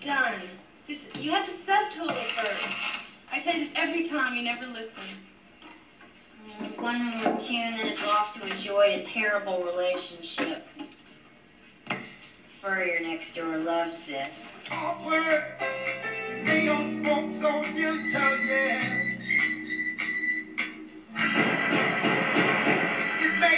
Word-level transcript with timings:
done. 0.00 0.40
This, 0.88 1.06
you 1.18 1.30
have 1.30 1.44
to 1.44 1.50
subtotal 1.50 2.16
first. 2.16 2.76
I 3.32 3.38
tell 3.38 3.54
you 3.54 3.60
this 3.60 3.72
every 3.76 4.04
time, 4.04 4.34
you 4.34 4.42
never 4.42 4.66
listen. 4.66 5.02
One 6.78 7.04
more 7.04 7.38
tune 7.38 7.56
and 7.56 7.88
it's 7.90 8.02
off 8.02 8.34
to 8.34 8.46
enjoy 8.48 9.00
a 9.00 9.02
terrible 9.02 9.62
relationship. 9.62 10.66
Furrier 12.60 13.00
next 13.00 13.34
door 13.34 13.56
loves 13.58 14.02
this. 14.02 14.54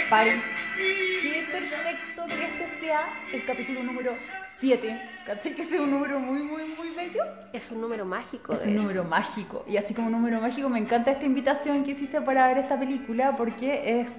París. 0.09 0.43
Qué 0.75 1.47
perfecto 1.51 2.27
que 2.27 2.45
este 2.45 2.79
sea 2.79 3.13
el 3.31 3.45
capítulo 3.45 3.81
número 3.81 4.17
7. 4.63 5.09
¿Caché 5.25 5.53
que 5.53 5.65
sea 5.65 5.81
un 5.81 5.91
número 5.91 6.21
muy, 6.21 6.41
muy, 6.41 6.63
muy 6.69 6.91
bello? 6.91 7.21
Es 7.51 7.69
un 7.71 7.81
número 7.81 8.05
mágico. 8.05 8.53
Es 8.53 8.61
un 8.61 8.69
hecho. 8.69 8.81
número 8.81 9.03
mágico. 9.03 9.65
Y 9.67 9.75
así 9.75 9.93
como 9.93 10.07
un 10.07 10.13
número 10.13 10.39
mágico, 10.39 10.69
me 10.69 10.79
encanta 10.79 11.11
esta 11.11 11.25
invitación 11.25 11.83
que 11.83 11.91
hiciste 11.91 12.21
para 12.21 12.47
ver 12.47 12.59
esta 12.59 12.79
película 12.79 13.35
porque 13.35 13.99
es 13.99 14.13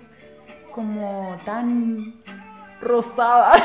como 0.70 1.40
tan 1.46 2.22
rosada. 2.80 3.52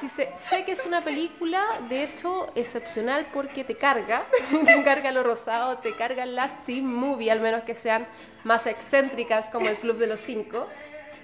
Sí, 0.00 0.08
sé, 0.08 0.32
sé 0.34 0.64
que 0.64 0.72
es 0.72 0.84
una 0.84 1.02
película, 1.02 1.62
de 1.88 2.02
hecho, 2.02 2.50
excepcional 2.56 3.28
porque 3.32 3.62
te 3.62 3.76
carga, 3.76 4.26
te 4.66 4.82
carga 4.82 5.12
lo 5.12 5.22
rosado, 5.22 5.78
te 5.78 5.94
cargan 5.94 6.34
las 6.34 6.64
teen 6.64 6.84
movie, 6.84 7.30
al 7.30 7.40
menos 7.40 7.62
que 7.62 7.76
sean 7.76 8.04
más 8.42 8.66
excéntricas 8.66 9.46
como 9.50 9.68
el 9.68 9.76
Club 9.76 9.98
de 9.98 10.08
los 10.08 10.18
Cinco. 10.18 10.68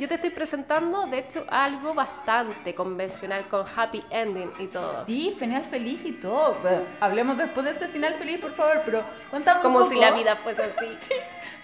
Yo 0.00 0.08
te 0.08 0.14
estoy 0.14 0.30
presentando, 0.30 1.06
de 1.06 1.18
hecho, 1.18 1.44
algo 1.50 1.92
bastante 1.92 2.74
convencional 2.74 3.46
con 3.48 3.66
happy 3.76 4.02
ending 4.08 4.50
y 4.58 4.66
todo. 4.68 5.04
Sí, 5.04 5.36
final 5.38 5.66
feliz 5.66 6.00
y 6.04 6.12
todo. 6.12 6.56
Pero 6.62 6.86
hablemos 7.00 7.36
después 7.36 7.66
de 7.66 7.72
ese 7.72 7.86
final 7.86 8.14
feliz, 8.14 8.40
por 8.40 8.52
favor, 8.52 8.80
pero 8.86 9.02
cuéntame 9.28 9.58
un 9.58 9.62
Como 9.62 9.78
poco. 9.80 9.90
si 9.90 10.00
la 10.00 10.12
vida 10.12 10.36
fuese 10.36 10.62
así. 10.62 10.86
Sí, 11.02 11.14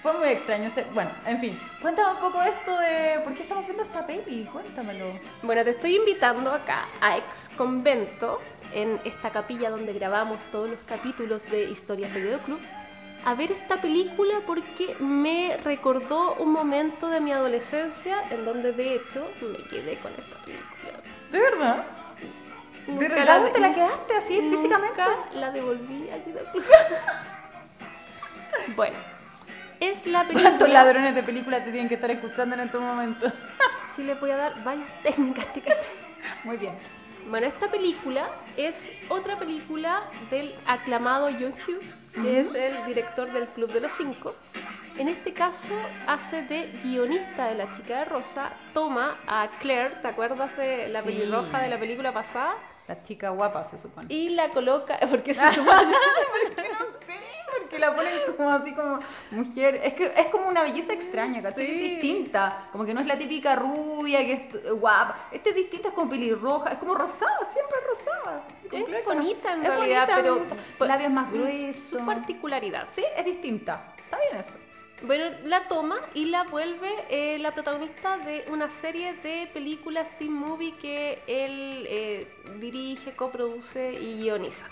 fue 0.02 0.12
muy 0.18 0.28
extraño. 0.28 0.68
ese- 0.68 0.84
Bueno, 0.92 1.10
en 1.24 1.38
fin, 1.38 1.58
cuéntame 1.80 2.10
un 2.10 2.18
poco 2.20 2.42
esto 2.42 2.78
de 2.78 3.20
por 3.24 3.34
qué 3.34 3.42
estamos 3.42 3.64
viendo 3.64 3.82
esta 3.82 4.06
peli, 4.06 4.44
cuéntamelo. 4.52 5.18
Bueno, 5.42 5.64
te 5.64 5.70
estoy 5.70 5.96
invitando 5.96 6.52
acá 6.52 6.84
a 7.00 7.16
Ex 7.16 7.48
Convento, 7.56 8.40
en 8.74 9.00
esta 9.04 9.30
capilla 9.30 9.70
donde 9.70 9.94
grabamos 9.94 10.42
todos 10.52 10.68
los 10.68 10.80
capítulos 10.80 11.42
de 11.50 11.70
Historias 11.70 12.12
de 12.12 12.20
Videoclub, 12.20 12.60
a 13.26 13.34
ver 13.34 13.50
esta 13.52 13.80
película 13.80 14.34
porque 14.46 14.96
me 15.00 15.56
recordó 15.64 16.34
un 16.36 16.52
momento 16.52 17.08
de 17.10 17.20
mi 17.20 17.32
adolescencia 17.32 18.22
en 18.30 18.44
donde 18.44 18.72
de 18.72 18.94
hecho 18.94 19.28
me 19.42 19.58
quedé 19.68 19.98
con 19.98 20.12
esta 20.12 20.36
película. 20.44 21.00
¿De 21.32 21.38
verdad? 21.40 21.84
Sí. 22.16 22.30
¿De 22.86 23.08
regalo 23.08 23.46
de- 23.46 23.50
te 23.50 23.58
la 23.60 23.74
quedaste 23.74 24.16
así 24.16 24.40
físicamente? 24.48 25.02
Nunca 25.02 25.28
la 25.34 25.50
devolví 25.50 26.08
al 26.08 26.22
videoclub. 26.22 26.64
bueno, 28.76 28.96
es 29.80 30.06
la 30.06 30.20
película... 30.22 30.48
¿Cuántos 30.50 30.68
ladrones 30.70 31.14
de 31.16 31.22
película 31.24 31.58
te 31.64 31.72
tienen 31.72 31.88
que 31.88 31.96
estar 31.96 32.10
escuchando 32.12 32.54
en 32.54 32.60
estos 32.62 32.80
momentos? 32.80 33.32
Sí 33.94 34.02
le 34.02 34.14
voy 34.14 34.30
a 34.30 34.36
dar 34.36 34.62
varias 34.62 34.88
técnicas, 35.02 35.50
te 35.54 35.62
caché. 35.62 35.90
Muy 36.44 36.58
bien. 36.58 36.74
Bueno, 37.28 37.46
esta 37.46 37.68
película 37.68 38.28
es 38.56 38.92
otra 39.08 39.38
película 39.38 40.04
del 40.30 40.54
aclamado 40.66 41.28
John 41.32 41.52
Hughes, 41.52 41.92
que 42.14 42.40
es 42.40 42.54
el 42.54 42.84
director 42.86 43.32
del 43.32 43.48
Club 43.48 43.72
de 43.72 43.80
los 43.80 43.92
Cinco. 43.92 44.34
En 44.96 45.08
este 45.08 45.34
caso 45.34 45.72
hace 46.06 46.42
de 46.42 46.78
guionista 46.82 47.48
de 47.48 47.54
La 47.56 47.70
Chica 47.72 47.98
de 47.98 48.04
Rosa, 48.06 48.52
toma 48.72 49.18
a 49.26 49.48
Claire, 49.60 49.96
¿te 50.00 50.08
acuerdas 50.08 50.56
de 50.56 50.88
la 50.88 51.02
Sí. 51.02 51.08
pelirroja 51.08 51.60
de 51.60 51.68
la 51.68 51.78
película 51.78 52.12
pasada? 52.14 52.54
La 52.88 53.02
chica 53.02 53.30
guapa 53.30 53.64
se 53.64 53.76
supone. 53.78 54.06
Y 54.08 54.28
la 54.30 54.50
coloca, 54.50 54.96
porque 55.10 55.34
se 55.34 55.50
supone... 55.54 55.92
Porque 56.54 56.65
porque 57.76 57.80
la 57.80 57.94
ponen 57.94 58.36
como 58.36 58.50
así 58.50 58.72
como 58.72 59.00
mujer. 59.30 59.80
Es 59.84 59.94
que 59.94 60.12
es 60.16 60.26
como 60.28 60.48
una 60.48 60.62
belleza 60.62 60.92
extraña, 60.92 61.42
¿cachai? 61.42 61.66
Sí. 61.66 61.72
Es 61.72 61.90
distinta. 62.02 62.68
Como 62.72 62.84
que 62.84 62.94
no 62.94 63.00
es 63.00 63.06
la 63.06 63.18
típica 63.18 63.56
rubia 63.56 64.18
que 64.20 64.32
es 64.32 64.54
eh, 64.64 64.70
guapa. 64.70 65.28
Esta 65.32 65.50
es 65.50 65.56
distinta, 65.56 65.88
es 65.88 65.94
como 65.94 66.10
pelirroja, 66.10 66.70
es 66.72 66.78
como 66.78 66.94
rosada, 66.94 67.38
siempre 67.52 67.76
es 67.80 67.86
rosada. 67.98 68.48
Es 68.64 68.70
completa. 68.70 69.04
bonita 69.14 69.52
en 69.52 69.62
Es 69.62 69.68
realidad, 69.68 70.08
bonita, 70.22 70.56
pero 70.78 70.86
labios 70.88 71.10
más 71.10 71.30
Su 71.30 71.38
gruesos. 71.38 72.02
particularidad. 72.02 72.88
Sí, 72.90 73.04
es 73.16 73.24
distinta. 73.24 73.94
Está 73.98 74.18
bien 74.18 74.40
eso. 74.40 74.58
Bueno, 75.02 75.26
la 75.44 75.68
toma 75.68 75.96
y 76.14 76.24
la 76.24 76.44
vuelve 76.44 76.88
eh, 77.10 77.38
la 77.38 77.52
protagonista 77.52 78.16
de 78.16 78.46
una 78.50 78.70
serie 78.70 79.12
de 79.12 79.46
películas 79.52 80.08
teen 80.18 80.32
movie 80.32 80.74
que 80.76 81.22
él 81.26 81.86
eh, 81.86 82.26
dirige, 82.58 83.14
coproduce 83.14 83.92
y 83.92 84.22
guioniza. 84.22 84.68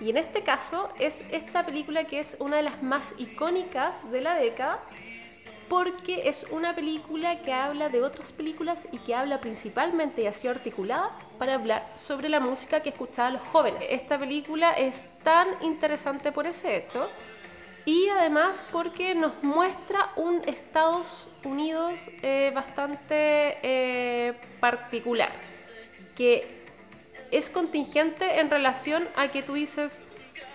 Y 0.00 0.10
en 0.10 0.16
este 0.16 0.42
caso 0.42 0.90
es 0.98 1.24
esta 1.32 1.66
película 1.66 2.04
que 2.04 2.20
es 2.20 2.36
una 2.38 2.56
de 2.56 2.62
las 2.62 2.82
más 2.82 3.14
icónicas 3.18 3.94
de 4.10 4.20
la 4.20 4.34
década 4.34 4.80
porque 5.68 6.28
es 6.28 6.46
una 6.50 6.74
película 6.74 7.40
que 7.40 7.52
habla 7.52 7.88
de 7.88 8.02
otras 8.02 8.32
películas 8.32 8.88
y 8.90 8.98
que 8.98 9.14
habla 9.14 9.40
principalmente 9.40 10.22
y 10.22 10.26
así 10.26 10.48
articulada 10.48 11.10
para 11.38 11.54
hablar 11.54 11.92
sobre 11.94 12.28
la 12.28 12.40
música 12.40 12.82
que 12.82 12.88
escuchaban 12.88 13.34
los 13.34 13.42
jóvenes. 13.42 13.84
Esta 13.90 14.18
película 14.18 14.72
es 14.72 15.08
tan 15.22 15.46
interesante 15.60 16.32
por 16.32 16.46
ese 16.46 16.76
hecho 16.76 17.08
y 17.84 18.08
además 18.08 18.62
porque 18.72 19.14
nos 19.14 19.42
muestra 19.42 20.12
un 20.16 20.42
Estados 20.46 21.28
Unidos 21.44 22.08
eh, 22.22 22.50
bastante 22.54 23.58
eh, 23.62 24.34
particular, 24.60 25.32
que 26.14 26.57
es 27.30 27.50
contingente 27.50 28.40
en 28.40 28.50
relación 28.50 29.08
a 29.16 29.28
que 29.28 29.42
tú 29.42 29.54
dices, 29.54 30.00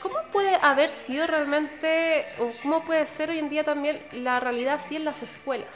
¿cómo 0.02 0.16
puede 0.32 0.56
haber 0.62 0.90
sido 0.90 1.28
realmente, 1.28 2.26
o 2.40 2.52
cómo 2.62 2.84
puede 2.84 3.06
ser 3.06 3.30
hoy 3.30 3.40
en 3.40 3.50
día 3.50 3.64
también 3.64 4.02
la 4.12 4.40
realidad 4.40 4.76
así 4.76 4.96
en 4.96 5.06
las 5.06 5.22
escuelas? 5.24 5.68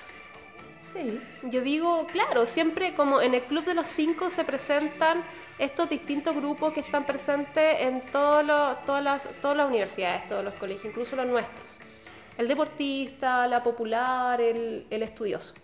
Sí. 0.81 1.21
Yo 1.43 1.61
digo, 1.61 2.07
claro, 2.07 2.45
siempre 2.45 2.95
como 2.95 3.21
en 3.21 3.33
el 3.33 3.43
Club 3.43 3.65
de 3.65 3.73
los 3.73 3.87
Cinco 3.87 4.29
se 4.29 4.43
presentan 4.43 5.23
estos 5.59 5.89
distintos 5.89 6.35
grupos 6.35 6.71
que 6.73 6.79
están 6.79 7.05
presentes 7.05 7.81
en 7.81 8.01
todo 8.11 8.41
lo- 8.43 8.75
todas, 8.85 9.03
las, 9.03 9.23
todas 9.41 9.57
las 9.57 9.67
universidades, 9.67 10.27
todos 10.29 10.43
los 10.45 10.53
colegios, 10.53 10.85
incluso 10.85 11.15
los 11.15 11.25
nuestros. 11.25 11.65
El 12.37 12.47
deportista, 12.47 13.47
la 13.47 13.63
popular, 13.63 14.39
el, 14.39 14.85
el 14.89 15.03
estudioso. 15.03 15.55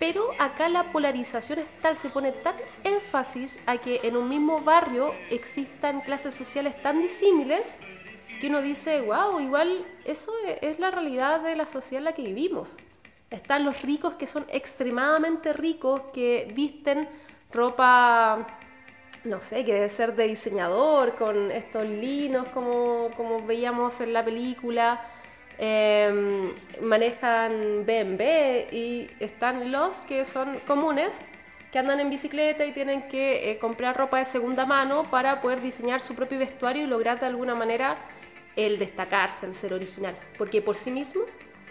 Pero 0.00 0.30
acá 0.38 0.70
la 0.70 0.84
polarización 0.92 1.58
es 1.58 1.68
tal, 1.82 1.94
se 1.96 2.08
pone 2.08 2.32
tan 2.32 2.56
énfasis 2.84 3.62
a 3.66 3.76
que 3.76 4.00
en 4.02 4.16
un 4.16 4.30
mismo 4.30 4.60
barrio 4.60 5.14
existan 5.30 6.00
clases 6.00 6.34
sociales 6.34 6.80
tan 6.80 7.02
disímiles 7.02 7.78
que 8.40 8.46
uno 8.46 8.62
dice, 8.62 9.02
wow, 9.02 9.38
igual 9.40 9.86
eso 10.06 10.32
e- 10.46 10.58
es 10.62 10.78
la 10.78 10.90
realidad 10.90 11.42
de 11.42 11.54
la 11.54 11.66
sociedad 11.66 11.98
en 12.00 12.04
la 12.04 12.12
que 12.14 12.22
vivimos. 12.22 12.70
Están 13.28 13.62
los 13.62 13.82
ricos 13.82 14.14
que 14.14 14.26
son 14.26 14.46
extremadamente 14.50 15.52
ricos, 15.52 16.00
que 16.14 16.50
visten 16.54 17.06
ropa, 17.52 18.46
no 19.24 19.38
sé, 19.40 19.66
que 19.66 19.74
debe 19.74 19.88
ser 19.90 20.16
de 20.16 20.28
diseñador, 20.28 21.16
con 21.16 21.50
estos 21.50 21.84
linos 21.84 22.48
como, 22.54 23.10
como 23.18 23.44
veíamos 23.44 24.00
en 24.00 24.14
la 24.14 24.24
película. 24.24 24.98
Eh, 25.62 26.52
manejan 26.80 27.84
BMW 27.84 28.72
y 28.72 29.10
están 29.20 29.70
los 29.70 30.00
que 30.00 30.24
son 30.24 30.58
comunes, 30.66 31.20
que 31.70 31.78
andan 31.78 32.00
en 32.00 32.08
bicicleta 32.08 32.64
y 32.64 32.72
tienen 32.72 33.08
que 33.08 33.50
eh, 33.50 33.58
comprar 33.58 33.94
ropa 33.94 34.18
de 34.18 34.24
segunda 34.24 34.64
mano 34.64 35.04
para 35.10 35.42
poder 35.42 35.60
diseñar 35.60 36.00
su 36.00 36.14
propio 36.14 36.38
vestuario 36.38 36.84
y 36.84 36.86
lograr 36.86 37.20
de 37.20 37.26
alguna 37.26 37.54
manera 37.54 37.98
el 38.56 38.78
destacarse, 38.78 39.44
el 39.44 39.54
ser 39.54 39.74
original, 39.74 40.16
porque 40.38 40.62
por 40.62 40.76
sí 40.76 40.90
mismo 40.90 41.22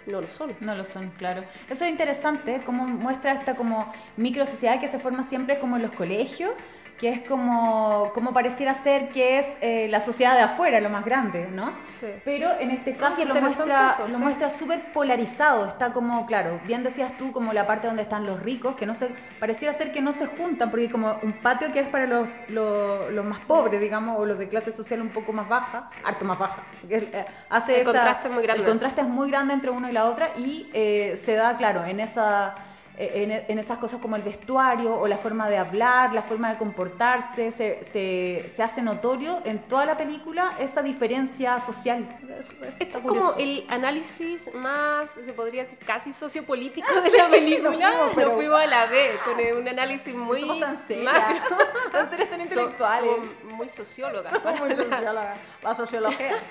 no 0.05 0.21
lo 0.21 0.27
son. 0.27 0.55
No 0.59 0.75
lo 0.75 0.83
son, 0.83 1.09
claro. 1.09 1.43
Eso 1.67 1.83
es 1.83 1.89
interesante, 1.89 2.61
cómo 2.65 2.85
muestra 2.85 3.33
esta 3.33 3.55
como 3.55 3.91
micro 4.17 4.45
sociedad 4.45 4.79
que 4.79 4.87
se 4.87 4.99
forma 4.99 5.23
siempre 5.23 5.57
como 5.57 5.77
en 5.77 5.81
los 5.81 5.93
colegios, 5.93 6.51
que 6.99 7.09
es 7.09 7.21
como, 7.21 8.11
como 8.13 8.33
pareciera 8.33 8.83
ser 8.83 9.07
que 9.09 9.39
es 9.39 9.47
eh, 9.61 9.87
la 9.89 10.01
sociedad 10.01 10.35
de 10.35 10.41
afuera, 10.41 10.81
lo 10.81 10.89
más 10.89 11.05
grande, 11.05 11.47
¿no? 11.49 11.71
Sí. 11.99 12.07
Pero 12.25 12.51
en 12.59 12.71
este 12.71 12.91
Ah, 12.91 12.97
caso 12.99 13.23
lo 13.23 13.35
muestra, 13.35 13.91
eso, 13.93 14.07
lo 14.09 14.17
sí. 14.17 14.21
muestra 14.21 14.49
súper 14.49 14.91
polarizado, 14.91 15.65
está 15.65 15.93
como, 15.93 16.25
claro, 16.25 16.59
bien 16.65 16.83
decías 16.83 17.17
tú, 17.17 17.31
como 17.31 17.53
la 17.53 17.65
parte 17.65 17.87
donde 17.87 18.01
están 18.03 18.25
los 18.25 18.41
ricos, 18.43 18.75
que 18.75 18.85
no 18.85 18.93
se, 18.93 19.09
pareciera 19.39 19.73
ser 19.73 19.93
que 19.93 20.01
no 20.01 20.11
se 20.11 20.25
juntan, 20.25 20.69
porque 20.69 20.83
hay 20.87 20.89
como 20.91 21.17
un 21.23 21.31
patio 21.33 21.71
que 21.71 21.79
es 21.79 21.87
para 21.87 22.05
los, 22.05 22.27
los, 22.49 23.09
los 23.11 23.23
más 23.25 23.39
pobres, 23.39 23.79
digamos, 23.79 24.19
o 24.19 24.25
los 24.25 24.37
de 24.37 24.49
clase 24.49 24.73
social 24.73 25.01
un 25.01 25.09
poco 25.09 25.31
más 25.31 25.47
baja, 25.47 25.89
harto 26.03 26.25
más 26.25 26.37
baja, 26.37 26.63
eh, 26.89 27.25
hace 27.49 27.75
El 27.75 27.81
esa- 27.81 27.91
contraste 27.91 28.27
es 28.27 28.33
muy 28.33 28.43
grande. 28.43 28.63
El 28.63 28.69
contraste 28.69 29.01
es 29.01 29.07
muy 29.07 29.31
grande 29.31 29.53
entre 29.53 29.71
uno 29.71 29.87
y 29.87 29.93
la 29.93 30.03
otra 30.03 30.27
y 30.37 30.69
eh, 30.73 31.15
se 31.15 31.35
da, 31.35 31.55
claro, 31.55 31.85
en 31.85 32.01
esa... 32.01 32.55
eh, 32.99 33.23
En, 33.23 33.31
en 33.51 33.59
esas 33.59 33.77
cosas 33.79 33.99
como 34.01 34.15
el 34.17 34.21
vestuario 34.23 34.93
o 34.93 35.07
la 35.07 35.17
forma 35.17 35.49
de 35.49 35.57
hablar, 35.57 36.13
la 36.13 36.21
forma 36.21 36.51
de 36.51 36.57
comportarse, 36.57 37.51
se, 37.51 37.83
se, 37.83 38.49
se 38.53 38.61
hace 38.63 38.81
notorio 38.81 39.39
en 39.45 39.59
toda 39.59 39.85
la 39.85 39.95
película 39.97 40.51
esa 40.59 40.81
diferencia 40.81 41.59
social. 41.61 42.05
Es- 42.37 42.81
Esto 42.81 42.97
es 42.99 43.03
como 43.03 43.33
el 43.37 43.65
análisis 43.69 44.53
más, 44.53 45.11
se 45.11 45.33
podría 45.33 45.63
decir, 45.63 45.79
casi 45.79 46.11
sociopolítico 46.13 46.93
de 47.01 47.09
la 47.17 47.27
película. 47.29 47.71
nos 47.71 48.13
fuimos, 48.13 48.59
a 48.61 48.65
la 48.65 48.85
vez, 48.87 49.11
con 49.23 49.35
un 49.61 49.67
análisis 49.67 50.13
muy 50.13 50.41
somos 50.41 50.59
tan 50.59 50.87
serias, 50.87 51.13
macro. 51.13 51.57
tan 51.91 52.09
serias, 52.09 52.29
tan 52.29 52.41
intelectuales. 52.41 53.11
Muy 53.59 53.69
socióloga. 53.69 54.31
Muy 54.57 54.73
socióloga, 54.75 55.35
la 55.61 55.75
sociología. 55.75 56.41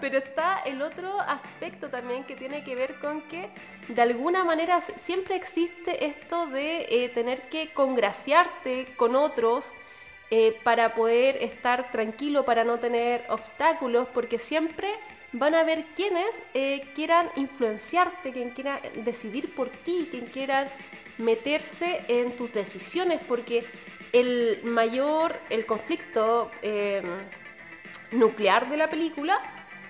Pero 0.00 0.18
está 0.18 0.62
el 0.66 0.82
otro 0.82 1.20
aspecto 1.20 1.88
también 1.88 2.24
que 2.24 2.34
tiene 2.34 2.64
que 2.64 2.74
ver 2.74 2.96
con 2.96 3.22
que 3.22 3.48
de 3.88 4.02
alguna 4.02 4.42
manera 4.42 4.80
siempre 4.80 5.36
existe 5.36 6.06
esto 6.06 6.46
de 6.46 6.86
eh, 6.90 7.08
tener 7.10 7.48
que 7.48 7.72
congraciarte 7.72 8.92
con 8.96 9.14
otros 9.14 9.72
eh, 10.32 10.58
para 10.64 10.94
poder 10.94 11.36
estar 11.36 11.90
tranquilo, 11.90 12.44
para 12.44 12.64
no 12.64 12.78
tener 12.78 13.24
obstáculos, 13.28 14.08
porque 14.12 14.38
siempre 14.38 14.88
van 15.32 15.54
a 15.54 15.60
haber 15.60 15.84
quienes 15.94 16.42
eh, 16.54 16.88
quieran 16.94 17.30
influenciarte, 17.36 18.32
quien 18.32 18.50
quiera 18.50 18.80
decidir 19.04 19.54
por 19.54 19.68
ti, 19.70 20.08
quien 20.10 20.26
quieran 20.26 20.68
meterse 21.18 22.02
en 22.08 22.34
tus 22.36 22.52
decisiones, 22.52 23.20
porque 23.28 23.64
el 24.12 24.60
mayor, 24.64 25.36
el 25.50 25.66
conflicto 25.66 26.50
eh, 26.62 27.02
nuclear 28.12 28.68
de 28.68 28.76
la 28.76 28.90
película 28.90 29.38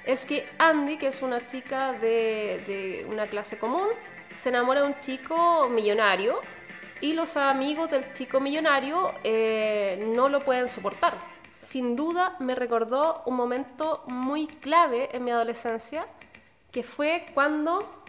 es 0.04 0.24
que 0.24 0.48
Andy, 0.58 0.96
que 0.96 1.08
es 1.08 1.22
una 1.22 1.46
chica 1.46 1.92
de, 1.92 3.06
una 3.08 3.26
clase 3.26 3.58
común, 3.58 3.88
se 4.34 4.48
enamora 4.48 4.82
de 4.82 4.86
un 4.88 5.00
chico 5.00 5.68
millonario 5.68 6.40
y 7.00 7.12
los 7.12 7.36
amigos 7.36 7.90
del 7.90 8.12
chico 8.12 8.40
millonario 8.40 9.12
eh, 9.24 10.04
no 10.14 10.28
lo 10.28 10.44
pueden 10.44 10.68
soportar. 10.68 11.14
Sin 11.58 11.96
duda 11.96 12.36
me 12.40 12.54
recordó 12.54 13.22
un 13.26 13.36
momento 13.36 14.02
muy 14.06 14.46
clave 14.46 15.10
en 15.12 15.24
mi 15.24 15.30
adolescencia, 15.30 16.06
que 16.72 16.82
fue 16.82 17.26
cuando 17.34 18.02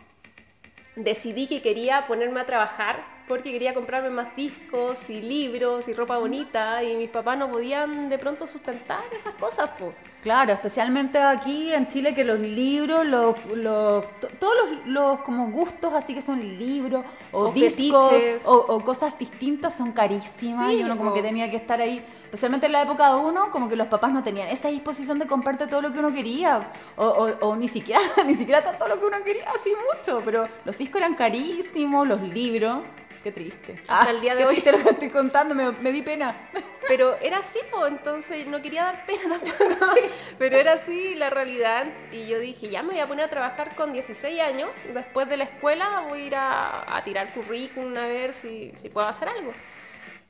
decidí 0.96 1.48
que 1.48 1.62
quería 1.62 2.08
ponerme 2.08 2.40
a 2.42 2.46
trabajar 2.46 3.04
porque 3.32 3.50
quería 3.54 3.74
comprarme 3.74 4.10
más 4.10 4.36
discos 4.36 5.10
y 5.10 5.22
libros 5.22 5.88
y 5.88 5.94
ropa 5.94 6.18
bonita 6.18 6.84
y 6.84 6.98
mis 6.98 7.10
papás 7.10 7.38
no 7.38 7.50
podían 7.50 8.10
de 8.10 8.18
pronto 8.20 8.46
sustentar 8.46 9.00
esas 9.16 9.34
cosas, 9.36 9.70
pues. 9.80 9.96
Claro, 10.22 10.52
especialmente 10.52 11.18
aquí 11.18 11.72
en 11.74 11.88
Chile 11.88 12.14
que 12.14 12.26
los 12.26 12.40
libros, 12.40 13.08
los, 13.08 13.36
los- 13.56 14.04
to- 14.20 14.28
todos 14.38 14.54
los, 14.70 14.88
los 14.88 15.20
como 15.22 15.50
gustos 15.50 15.94
así 15.94 16.14
que 16.14 16.22
son 16.22 16.42
libros 16.42 17.06
o, 17.32 17.48
O 17.48 17.52
discos 17.54 18.12
o, 18.46 18.54
o 18.68 18.84
cosas 18.84 19.18
distintas 19.18 19.76
son 19.78 19.94
carísimas 19.94 20.70
Sí, 20.70 20.80
y 20.80 20.84
uno 20.84 20.98
como 20.98 21.12
po. 21.12 21.16
que 21.16 21.22
tenía 21.22 21.50
que 21.50 21.56
estar 21.56 21.80
ahí, 21.80 22.04
especialmente 22.26 22.66
en 22.66 22.74
la 22.74 22.82
época 22.84 23.10
de 23.10 23.16
uno, 23.16 23.50
como 23.50 23.70
que 23.70 23.78
los 23.78 23.88
papás 23.88 24.12
no 24.12 24.22
tenían 24.24 24.50
esa 24.50 24.68
disposición 24.68 25.18
de 25.20 25.26
comprarte 25.26 25.68
todo 25.68 25.82
lo 25.82 25.92
que 25.94 26.00
uno 26.00 26.14
quería 26.14 26.72
o, 26.98 27.06
o- 27.06 27.48
o 27.48 27.56
ni 27.56 27.70
siquiera 27.70 28.02
ni 28.28 28.36
siquiera 28.36 28.62
todo 28.62 28.90
lo 28.90 29.00
que 29.00 29.06
uno 29.06 29.24
quería, 29.24 29.46
así 29.58 29.72
mucho, 29.96 30.22
pero 30.26 30.48
los 30.66 30.78
discos 30.78 30.98
eran 31.02 31.16
carísimos, 31.16 32.06
los 32.08 32.22
libros, 32.22 32.80
qué 33.24 33.32
triste. 33.32 33.82
Hasta 33.88 34.12
el 34.12 34.22
día 34.22 34.34
de 34.34 34.40
qué 34.40 34.46
hoy. 34.46 34.54
triste 34.56 34.72
lo 34.72 34.84
que 34.84 34.90
estoy 34.90 35.10
contando, 35.10 35.56
me, 35.56 35.72
me 35.72 35.92
di 35.92 36.02
pena. 36.02 36.36
Pero 36.88 37.16
era 37.22 37.38
así, 37.38 37.60
pues, 37.72 37.92
entonces 37.92 38.48
no 38.48 38.62
quería 38.62 38.84
dar 38.84 39.06
pena 39.06 39.40
tampoco. 39.40 39.94
Pero 40.38 40.58
era 40.58 40.74
así 40.74 41.16
la 41.16 41.30
realidad. 41.30 41.86
Y 42.12 42.28
yo 42.28 42.40
dije, 42.40 42.70
ya 42.70 42.84
me 42.84 42.90
voy 42.90 43.00
a 43.00 43.08
poner 43.08 43.26
a 43.26 43.30
trabajar 43.30 43.76
con 43.76 43.94
16 43.94 44.42
años. 44.42 44.70
Después 44.94 45.30
de 45.30 45.38
la 45.38 45.46
escuela 45.46 46.06
voy 46.10 46.22
a 46.22 46.26
ir 46.26 46.36
a, 46.36 46.98
a 46.98 47.04
tirar 47.04 47.34
currículum 47.34 47.96
a 47.98 48.08
ver 48.08 48.34
si, 48.34 48.74
si 48.76 48.90
puedo 48.90 49.08
hacer 49.08 49.30
algo. 49.30 49.54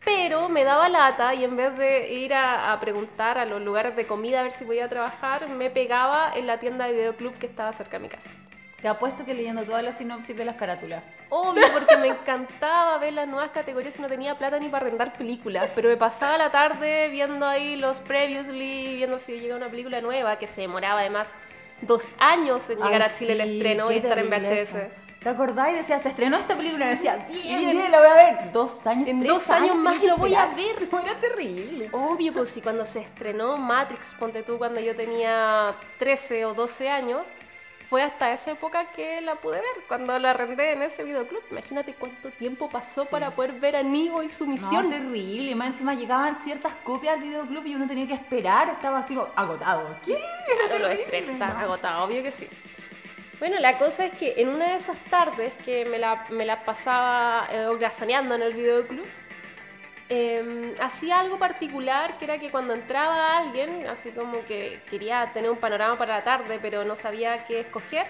Pero 0.04 0.50
me 0.50 0.64
daba 0.64 0.90
lata 0.90 1.34
y 1.36 1.44
en 1.44 1.56
vez 1.56 1.78
de 1.78 2.12
ir 2.12 2.34
a, 2.34 2.74
a 2.74 2.80
preguntar 2.80 3.38
a 3.38 3.46
los 3.46 3.62
lugares 3.62 3.96
de 3.96 4.08
comida 4.08 4.40
a 4.40 4.44
ver 4.44 4.52
si 4.52 4.66
podía 4.66 4.90
trabajar, 4.90 5.48
me 5.48 5.70
pegaba 5.70 6.32
en 6.36 6.48
la 6.48 6.60
tienda 6.60 6.86
de 6.86 6.94
videoclub 6.94 7.38
que 7.38 7.46
estaba 7.46 7.72
cerca 7.72 7.98
de 7.98 8.04
mi 8.04 8.10
casa. 8.10 8.32
Te 8.82 8.88
apuesto 8.88 9.26
que 9.26 9.36
leyendo 9.36 9.64
toda 9.64 9.84
la 9.84 9.92
sinopsis 9.92 10.36
de 10.36 10.44
las 10.44 10.56
carátulas. 10.56 11.04
Obvio, 11.33 11.63
porque 11.72 11.95
me 11.95 12.07
encantaba 12.10 12.98
ver 12.98 13.13
las 13.13 13.25
nuevas 13.25 13.51
categorías 13.51 13.98
y 13.98 14.01
no 14.01 14.10
tenía 14.10 14.38
plata 14.38 14.60
ni 14.60 14.68
para 14.68 14.86
arrendar 14.86 15.13
películas. 15.13 15.69
Pero 15.74 15.88
me 15.88 15.95
pasaba 15.95 16.38
la 16.38 16.51
tarde 16.51 17.07
viendo 17.07 17.45
ahí 17.45 17.78
los 17.78 18.01
previously, 18.01 18.98
viendo 18.98 19.18
si 19.18 19.39
llegaba 19.39 19.57
una 19.62 19.69
película 19.69 20.01
nueva, 20.01 20.38
que 20.38 20.45
se 20.45 20.60
demoraba 20.60 21.00
además 21.00 21.36
dos 21.81 22.12
años 22.19 22.69
en 22.69 22.80
llegar 22.80 23.01
Ay, 23.01 23.10
a 23.10 23.16
Chile 23.18 23.33
el 23.33 23.44
sí, 23.44 23.56
estreno 23.56 23.88
qué 23.88 23.94
y 23.94 23.98
estar 24.00 24.19
en 24.19 24.30
VHS. 24.30 24.75
¿Te 25.24 25.30
acordás? 25.30 25.72
Y 25.72 25.75
decía, 25.75 26.00
se 26.00 26.10
estrenó 26.10 26.36
esta 26.36 26.57
película 26.57 26.88
y 26.88 26.89
decía, 26.89 27.25
bien, 27.31 27.60
Bien. 27.60 27.69
bien, 27.69 27.92
la 27.92 28.00
voy 28.00 28.07
a 28.07 28.13
ver. 28.16 28.51
Dos 28.51 28.86
años, 28.88 29.07
En 29.07 29.19
tres 29.19 29.31
dos 29.31 29.50
años 29.51 29.75
más 29.75 29.94
tenés 29.94 30.01
que 30.01 30.07
lo 30.07 30.18
voy 30.18 30.36
a 30.36 30.48
ver. 30.48 30.89
Era 31.06 31.16
terrible. 31.16 31.89
Obvio, 31.94 32.33
pues 32.33 32.50
si 32.50 32.62
cuando 32.62 32.86
se 32.86 33.00
estrenó 33.00 33.56
Matrix, 33.57 34.16
ponte 34.16 34.44
tú, 34.44 34.57
cuando 34.57 34.81
yo 34.81 34.95
tenía 34.95 35.75
13 35.98 36.45
o 36.45 36.54
12 36.56 36.89
años, 36.89 37.24
fue 37.92 38.04
hasta 38.04 38.32
esa 38.32 38.52
época 38.52 38.86
que 38.96 39.20
la 39.20 39.36
pude 39.36 39.58
ver, 39.58 39.84
cuando 39.86 40.18
la 40.18 40.30
arrendé 40.30 40.72
en 40.72 40.82
ese 40.82 41.04
videoclub. 41.04 41.44
Imagínate 41.52 41.94
cuánto 41.94 42.30
tiempo 42.30 42.70
pasó 42.70 43.04
para 43.04 43.32
poder 43.32 43.52
ver 43.60 43.76
a 43.76 43.84
Neo 43.84 44.24
y 44.24 44.30
su 44.30 44.48
misión. 44.48 44.86
No, 44.86 44.96
terrible. 44.96 45.54
Más 45.56 45.72
encima 45.72 45.94
llegaban 45.94 46.42
ciertas 46.42 46.74
copias 46.86 47.16
al 47.16 47.22
videoclub 47.22 47.66
y 47.66 47.76
uno 47.76 47.86
tenía 47.86 48.08
que 48.08 48.14
esperar. 48.14 48.70
Estaba 48.70 49.00
así 49.00 49.20
agotado. 49.36 49.98
¿Qué? 50.06 50.18
Claro, 50.68 50.88
los 50.88 51.00
estrenos 51.00 51.32
estaban 51.32 51.58
agotados, 51.58 52.08
obvio 52.08 52.24
que 52.24 52.32
sí. 52.32 52.48
Bueno, 53.40 53.60
la 53.60 53.78
cosa 53.78 54.06
es 54.06 54.14
que 54.14 54.36
en 54.38 54.48
una 54.48 54.70
de 54.70 54.76
esas 54.76 54.98
tardes 55.10 55.52
que 55.66 55.84
me 55.84 56.00
la, 56.00 56.28
me 56.30 56.46
la 56.46 56.64
pasaba 56.64 57.50
eh, 57.52 57.66
holgazaneando 57.66 58.36
en 58.36 58.42
el 58.42 58.54
videoclub, 58.54 59.06
eh, 60.13 60.75
hacía 60.81 61.22
algo 61.22 61.40
particular 61.40 62.18
que 62.18 62.25
era 62.25 62.38
que 62.38 62.52
cuando 62.52 62.74
entraba 62.74 63.38
alguien, 63.38 63.88
así 63.88 64.12
como 64.12 64.44
que 64.46 64.81
quería 64.90 65.31
tener 65.31 65.50
un 65.50 65.56
panorama 65.56 65.98
para 65.98 66.18
la 66.18 66.24
tarde, 66.25 66.60
pero 66.62 66.84
no 66.84 66.98
sabía 66.98 67.46
qué 67.46 67.62
escoger, 67.62 68.06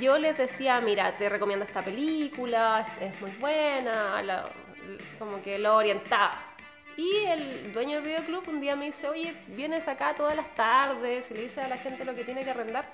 yo 0.00 0.18
les 0.18 0.36
decía, 0.36 0.80
mira, 0.80 1.12
te 1.12 1.28
recomiendo 1.28 1.64
esta 1.64 1.80
película, 1.80 2.84
es, 3.00 3.20
muy 3.20 3.30
buena, 3.38 4.20
como 5.20 5.40
que 5.40 5.60
lo 5.60 5.76
orientaba. 5.76 6.42
Y 6.96 7.18
el 7.26 7.72
dueño 7.72 7.98
del 7.98 8.04
videoclub 8.04 8.48
un 8.48 8.60
día 8.60 8.74
me 8.74 8.86
dice, 8.86 9.08
oye, 9.08 9.32
vienes 9.46 9.86
acá 9.86 10.14
todas 10.16 10.34
las 10.34 10.52
tardes 10.56 11.30
y 11.30 11.34
le 11.34 11.42
dices 11.42 11.58
a 11.58 11.68
la 11.68 11.78
gente 11.78 12.04
lo 12.04 12.16
que 12.16 12.24
tiene 12.24 12.42
que 12.42 12.50
arrendar. 12.50 12.84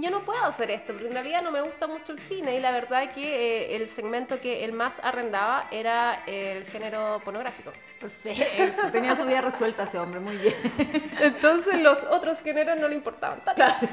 Yo 0.00 0.10
no 0.10 0.20
puedo 0.20 0.44
hacer 0.44 0.70
esto, 0.70 0.92
porque 0.92 1.08
en 1.08 1.14
realidad 1.14 1.42
no 1.42 1.50
me 1.50 1.60
gusta 1.60 1.86
mucho 1.86 2.12
el 2.12 2.18
cine 2.18 2.56
y 2.56 2.60
la 2.60 2.72
verdad 2.72 3.12
que 3.12 3.72
eh, 3.72 3.76
el 3.76 3.86
segmento 3.86 4.40
que 4.40 4.64
él 4.64 4.72
más 4.72 5.00
arrendaba 5.02 5.68
era 5.70 6.22
el 6.26 6.64
género 6.64 7.20
pornográfico. 7.24 7.72
Perfecto. 8.00 8.90
Tenía 8.92 9.14
su 9.14 9.26
vida 9.26 9.42
resuelta 9.42 9.82
ese 9.82 9.98
hombre. 9.98 10.20
Muy 10.20 10.36
bien. 10.38 10.54
Entonces 11.20 11.80
los 11.82 12.04
otros 12.04 12.40
géneros 12.40 12.78
no 12.78 12.88
le 12.88 12.94
importaban 12.94 13.40
tanto. 13.40 13.62
Claro. 13.62 13.88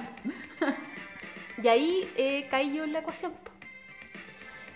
Y 1.61 1.67
ahí 1.67 2.13
eh, 2.15 2.47
caí 2.49 2.73
yo 2.73 2.83
en 2.83 2.93
la 2.93 2.99
ecuación. 2.99 3.33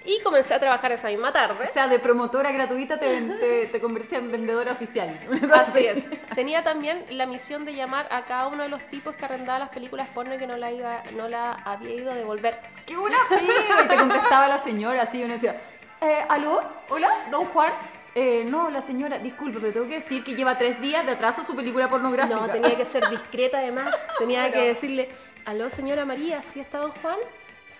Y 0.03 0.19
comencé 0.23 0.53
a 0.55 0.59
trabajar 0.59 0.91
esa 0.91 1.09
misma 1.09 1.31
tarde. 1.31 1.63
O 1.63 1.71
sea, 1.71 1.87
de 1.87 1.99
promotora 1.99 2.51
gratuita 2.51 2.97
te, 2.99 3.21
te, 3.21 3.67
te 3.67 3.79
convertiste 3.81 4.15
en 4.17 4.31
vendedora 4.31 4.71
oficial. 4.71 5.19
Así 5.53 5.85
es. 5.85 6.05
Tenía 6.33 6.63
también 6.63 7.05
la 7.11 7.27
misión 7.27 7.65
de 7.65 7.75
llamar 7.75 8.07
a 8.11 8.25
cada 8.25 8.47
uno 8.47 8.63
de 8.63 8.69
los 8.69 8.81
tipos 8.85 9.15
que 9.15 9.25
arrendaba 9.25 9.59
las 9.59 9.69
películas 9.69 10.07
porno 10.13 10.33
y 10.33 10.37
que 10.39 10.47
no 10.47 10.57
la, 10.57 10.71
iba, 10.71 11.03
no 11.15 11.27
la 11.27 11.51
había 11.53 11.93
ido 11.93 12.11
a 12.11 12.15
devolver. 12.15 12.57
¡Qué 12.85 12.95
buena 12.97 13.17
piba! 13.29 13.83
Y 13.83 13.87
te 13.87 13.95
contestaba 13.95 14.47
la 14.47 14.57
señora 14.59 15.03
así 15.03 15.23
uno 15.23 15.33
decía, 15.33 15.55
eh, 16.01 16.25
¿aló? 16.29 16.63
¿Hola? 16.89 17.09
¿Don 17.29 17.45
Juan? 17.45 17.71
Eh, 18.15 18.43
no, 18.45 18.69
la 18.71 18.81
señora, 18.81 19.19
disculpe, 19.19 19.59
pero 19.61 19.71
tengo 19.71 19.87
que 19.87 19.95
decir 19.95 20.23
que 20.23 20.35
lleva 20.35 20.57
tres 20.57 20.81
días 20.81 21.05
de 21.05 21.11
atraso 21.13 21.43
su 21.43 21.55
película 21.55 21.87
pornográfica. 21.87 22.35
No, 22.39 22.47
tenía 22.47 22.75
que 22.75 22.85
ser 22.85 23.07
discreta 23.09 23.59
además. 23.59 23.95
Tenía 24.17 24.41
Bueno. 24.41 24.55
que 24.55 24.67
decirle, 24.67 25.09
aló 25.45 25.69
señora 25.69 26.03
María, 26.05 26.41
¿sí 26.41 26.59
está 26.59 26.79
don 26.79 26.91
Juan? 27.01 27.17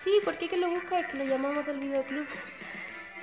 Sí, 0.02 0.12
¿por 0.24 0.36
qué 0.36 0.48
que 0.48 0.56
lo 0.56 0.68
busca? 0.68 1.00
Es 1.00 1.06
que 1.06 1.16
lo 1.18 1.24
llamamos 1.24 1.64
del 1.66 1.78
videoclub. 1.78 2.26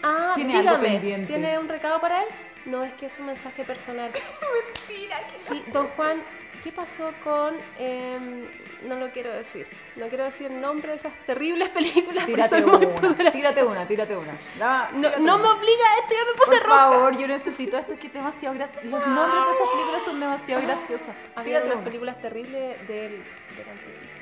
Ah, 0.03 0.33
Tiene 0.35 0.57
algo 0.57 0.69
dígame, 0.77 0.87
pendiente. 0.89 1.33
¿tiene 1.33 1.59
un 1.59 1.67
recado 1.67 1.99
para 1.99 2.23
él? 2.23 2.29
No, 2.65 2.83
es 2.83 2.93
que 2.93 3.07
es 3.07 3.19
un 3.19 3.25
mensaje 3.25 3.63
personal. 3.63 4.11
Mentira, 4.91 5.17
que 5.27 5.35
Sí, 5.35 5.63
don 5.73 5.87
Juan, 5.89 6.21
¿qué 6.63 6.71
pasó 6.71 7.11
con... 7.23 7.55
em, 7.77 8.45
no 8.87 8.95
lo 8.95 9.09
quiero 9.11 9.33
decir. 9.33 9.67
No 9.97 10.07
quiero 10.07 10.23
decir 10.23 10.49
el 10.51 10.61
nombre 10.61 10.91
de 10.91 10.97
esas 10.97 11.13
terribles 11.25 11.67
películas, 11.69 12.23
pero 12.25 12.35
Tírate 12.47 12.61
soy 12.61 12.63
una, 12.63 13.31
tírate 13.31 13.63
una, 13.63 13.85
tírate 13.87 14.15
una. 14.15 14.31
No, 14.31 14.87
tírate 15.01 15.19
no 15.21 15.35
una. 15.35 15.43
me 15.43 15.49
obliga 15.59 15.83
a 15.85 15.99
esto, 15.99 16.13
ya 16.13 16.31
me 16.31 16.37
puse 16.37 16.57
Por 16.59 16.67
roja. 16.69 16.77
favor, 16.91 17.17
yo 17.17 17.27
necesito 17.27 17.77
esto, 17.77 17.93
es 17.93 17.99
que 17.99 18.07
es 18.07 18.13
demasiado 18.13 18.55
gracioso. 18.55 18.85
Los 18.87 19.05
nombres 19.05 19.43
de 19.45 19.51
esas 19.55 19.69
películas 19.73 20.03
son 20.05 20.19
demasiado 20.21 20.61
graciosos. 20.61 21.07
Había 21.35 21.43
Tírate 21.45 21.65
unas 21.65 21.75
una. 21.77 21.85
películas 21.85 22.21
terribles 22.21 22.87
del, 22.87 23.17
del 23.17 23.25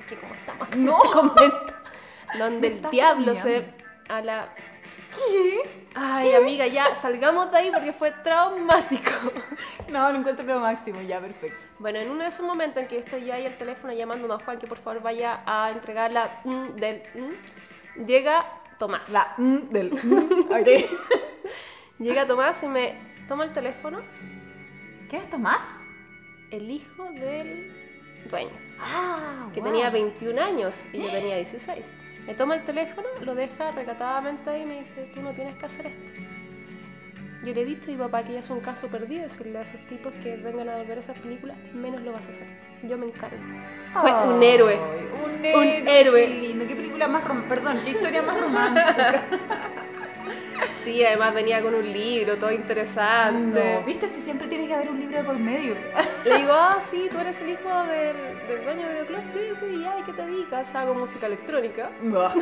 que 0.10 0.16
como 0.16 0.34
estamos 0.34 0.70
No. 0.76 0.98
convento, 1.14 1.76
donde 2.38 2.68
el 2.68 2.82
diablo 2.92 3.34
se... 3.36 3.74
a 4.10 4.22
la... 4.22 4.50
¿Qué? 5.12 5.88
Ay, 5.96 6.34
amiga, 6.34 6.68
ya, 6.68 6.94
salgamos 6.96 7.50
de 7.52 7.58
ahí 7.58 7.72
porque 7.74 7.94
fue 7.94 8.12
traumático. 8.24 9.12
No, 9.90 10.12
lo 10.12 10.20
encuentro 10.20 10.46
lo 10.46 10.60
máximo, 10.60 11.02
ya, 11.02 11.20
perfecto. 11.22 11.58
Bueno, 11.80 12.00
en 12.00 12.10
uno 12.12 12.24
de 12.24 12.30
esos 12.30 12.46
momentos 12.46 12.84
en 12.84 12.90
que 12.90 12.98
estoy 13.00 13.26
yo 13.26 13.34
ahí 13.34 13.46
al 13.46 13.58
teléfono 13.58 13.94
llamando 13.94 14.32
a 14.34 14.40
Juan 14.40 14.60
que 14.60 14.68
por 14.68 14.78
favor 14.80 15.02
vaya 15.02 15.42
a 15.46 15.72
entregar 15.72 16.12
la 16.12 16.42
mm 16.44 16.76
del 16.76 17.02
mm, 17.16 18.06
llega 18.06 18.46
Tomás. 18.78 19.10
La 19.10 19.34
mm 19.38 19.58
del 19.70 19.92
mm, 19.94 20.42
ok. 20.52 20.68
Llega 22.00 22.26
Tomás 22.26 22.62
y 22.64 22.68
me 22.68 22.96
toma 23.28 23.46
el 23.46 23.54
teléfono, 23.54 24.02
¿Qué 25.10 25.18
es 25.18 25.30
Tomás? 25.30 25.64
el 26.52 26.70
hijo 26.70 27.06
del 27.06 27.74
dueño, 28.30 28.52
Ah, 28.80 29.50
que 29.54 29.60
wow. 29.62 29.70
tenía 29.70 29.90
21 29.90 30.42
años 30.42 30.76
y 30.94 31.00
yo 31.02 31.10
tenía 31.12 31.38
16. 31.38 31.96
Me 32.28 32.34
toma 32.34 32.56
el 32.56 32.64
teléfono, 32.64 33.08
lo 33.24 33.34
deja 33.36 33.72
recatadamente 33.72 34.50
ahí 34.50 34.64
y 34.64 34.66
me 34.66 34.80
dice, 34.82 35.10
tú 35.14 35.22
no 35.22 35.32
tienes 35.34 35.56
que 35.58 35.66
hacer 35.66 35.88
esto. 35.88 36.12
Yo 37.46 37.54
le 37.54 37.62
he 37.62 37.66
dicho 37.66 37.90
a 37.90 37.92
mi 37.94 37.98
papá 37.98 38.24
que 38.24 38.34
ya 38.34 38.40
es 38.40 38.50
un 38.50 38.60
caso 38.60 38.88
perdido, 38.88 39.24
decirle 39.24 39.58
a 39.60 39.62
esos 39.62 39.80
tipos 39.82 40.12
que 40.22 40.36
vengan 40.36 40.68
a 40.68 40.76
ver 40.78 40.98
esas 40.98 41.18
películas, 41.20 41.56
menos 41.74 42.02
lo 42.02 42.12
vas 42.12 42.22
a 42.28 42.32
hacer. 42.32 42.48
Yo 42.84 42.98
me 42.98 43.06
encargo. 43.06 43.38
Fue 44.02 44.12
un 44.12 44.44
héroe. 44.44 44.78
Un 45.24 45.46
héroe. 45.46 46.00
héroe. 46.00 46.26
Qué 46.26 46.34
lindo. 46.48 46.68
Qué 46.68 46.76
película 46.76 47.08
más 47.08 47.24
rom- 47.24 47.48
Perdón, 47.48 47.78
qué 47.86 47.92
historia 47.92 48.22
más 48.24 48.38
romántica. 48.40 49.24
Sí, 50.78 51.04
además 51.04 51.34
venía 51.34 51.62
con 51.62 51.74
un 51.74 51.92
libro, 51.92 52.38
todo 52.38 52.52
interesante. 52.52 53.76
No, 53.80 53.86
¿viste? 53.86 54.08
Si 54.08 54.22
siempre 54.22 54.48
tiene 54.48 54.68
que 54.68 54.74
haber 54.74 54.90
un 54.90 55.00
libro 55.00 55.18
de 55.18 55.24
por 55.24 55.38
medio. 55.38 55.76
Le 56.26 56.38
digo, 56.38 56.52
ah, 56.54 56.80
sí, 56.90 57.10
tú 57.12 57.18
eres 57.20 57.42
el 57.42 57.50
hijo 57.50 57.70
del, 57.84 58.16
del 58.48 58.64
dueño 58.64 58.88
del 58.88 59.06
videoclub. 59.06 59.22
Sí, 59.34 59.40
sí, 59.60 59.82
ya, 59.82 60.00
¿y 60.00 60.04
qué 60.04 60.14
te 60.14 60.26
dedicas? 60.26 60.74
Hago 60.76 60.94
música 60.94 61.26
electrónica 61.28 61.90
Bah, 62.02 62.34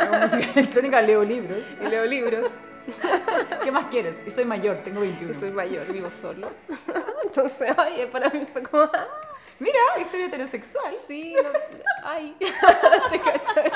Hago 0.00 0.16
música 0.18 0.50
electrónica, 0.56 1.00
leo 1.02 1.24
libros. 1.24 1.70
y 1.82 1.88
leo 1.88 2.04
libros. 2.04 2.50
¿Qué 3.64 3.72
más 3.72 3.86
quieres? 3.86 4.22
Y 4.26 4.30
soy 4.30 4.44
mayor, 4.44 4.76
tengo 4.78 5.00
21. 5.00 5.32
Y 5.32 5.34
soy 5.34 5.50
mayor, 5.50 5.90
vivo 5.90 6.08
solo. 6.20 6.50
Entonces, 7.24 7.72
ay, 7.78 8.06
para 8.12 8.28
mí 8.28 8.44
fue 8.52 8.62
como, 8.62 8.82
ah, 8.82 9.06
Mira, 9.60 9.78
historia 10.00 10.26
heterosexual. 10.26 10.94
sí, 11.06 11.34
no, 11.34 11.48
ay, 12.02 12.36
te 13.10 13.18
cachai. 13.20 13.70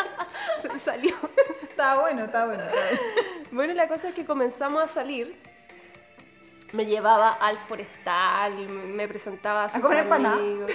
Se 0.60 0.68
me 0.68 0.78
salió. 0.78 1.14
Está 1.62 2.00
bueno, 2.00 2.24
está 2.24 2.46
bueno. 2.46 2.64
está 2.64 2.74
bueno. 2.74 3.00
Bueno, 3.52 3.74
la 3.74 3.88
cosa 3.88 4.08
es 4.08 4.14
que 4.14 4.24
comenzamos 4.26 4.82
a 4.82 4.88
salir. 4.88 5.40
Me 6.72 6.84
llevaba 6.84 7.32
al 7.32 7.58
forestal, 7.58 8.68
me 8.68 9.08
presentaba 9.08 9.64
a 9.64 9.68
sus 9.68 9.80
comer 9.80 10.00
empanada? 10.00 10.36
amigos. 10.36 10.72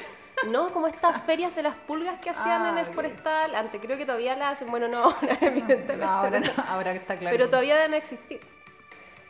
No, 0.48 0.74
como 0.74 0.88
estas 0.88 1.22
ferias 1.24 1.54
de 1.56 1.62
las 1.64 1.76
pulgas 1.76 2.20
que 2.20 2.32
hacían 2.32 2.66
en 2.66 2.78
Ah, 2.78 2.82
el 2.82 2.88
ok. 2.88 2.94
forestal. 2.96 3.54
Antes 3.56 3.80
creo 3.80 3.98
que 3.98 4.06
todavía 4.06 4.36
las 4.36 4.54
hacen. 4.54 4.72
Bueno, 4.72 4.88
no 4.88 5.04
ahora, 5.04 5.38
evidentemente. 5.42 5.98
No, 5.98 6.10
ahora, 6.10 6.40
pero- 6.42 6.54
no, 6.58 6.64
ahora 6.70 6.92
está 6.94 7.18
claro. 7.20 7.36
pero 7.38 7.50
todavía 7.50 7.76
deben 7.76 7.94
existir. 7.94 8.42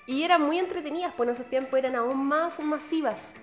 Y 0.06 0.24
eran 0.24 0.42
muy 0.42 0.58
entretenidas, 0.60 1.14
pues 1.18 1.28
en 1.30 1.36
esos 1.36 1.50
tiempos 1.50 1.78
eran 1.80 1.96
aún 1.96 2.26
más 2.26 2.60
masivas. 2.62 3.36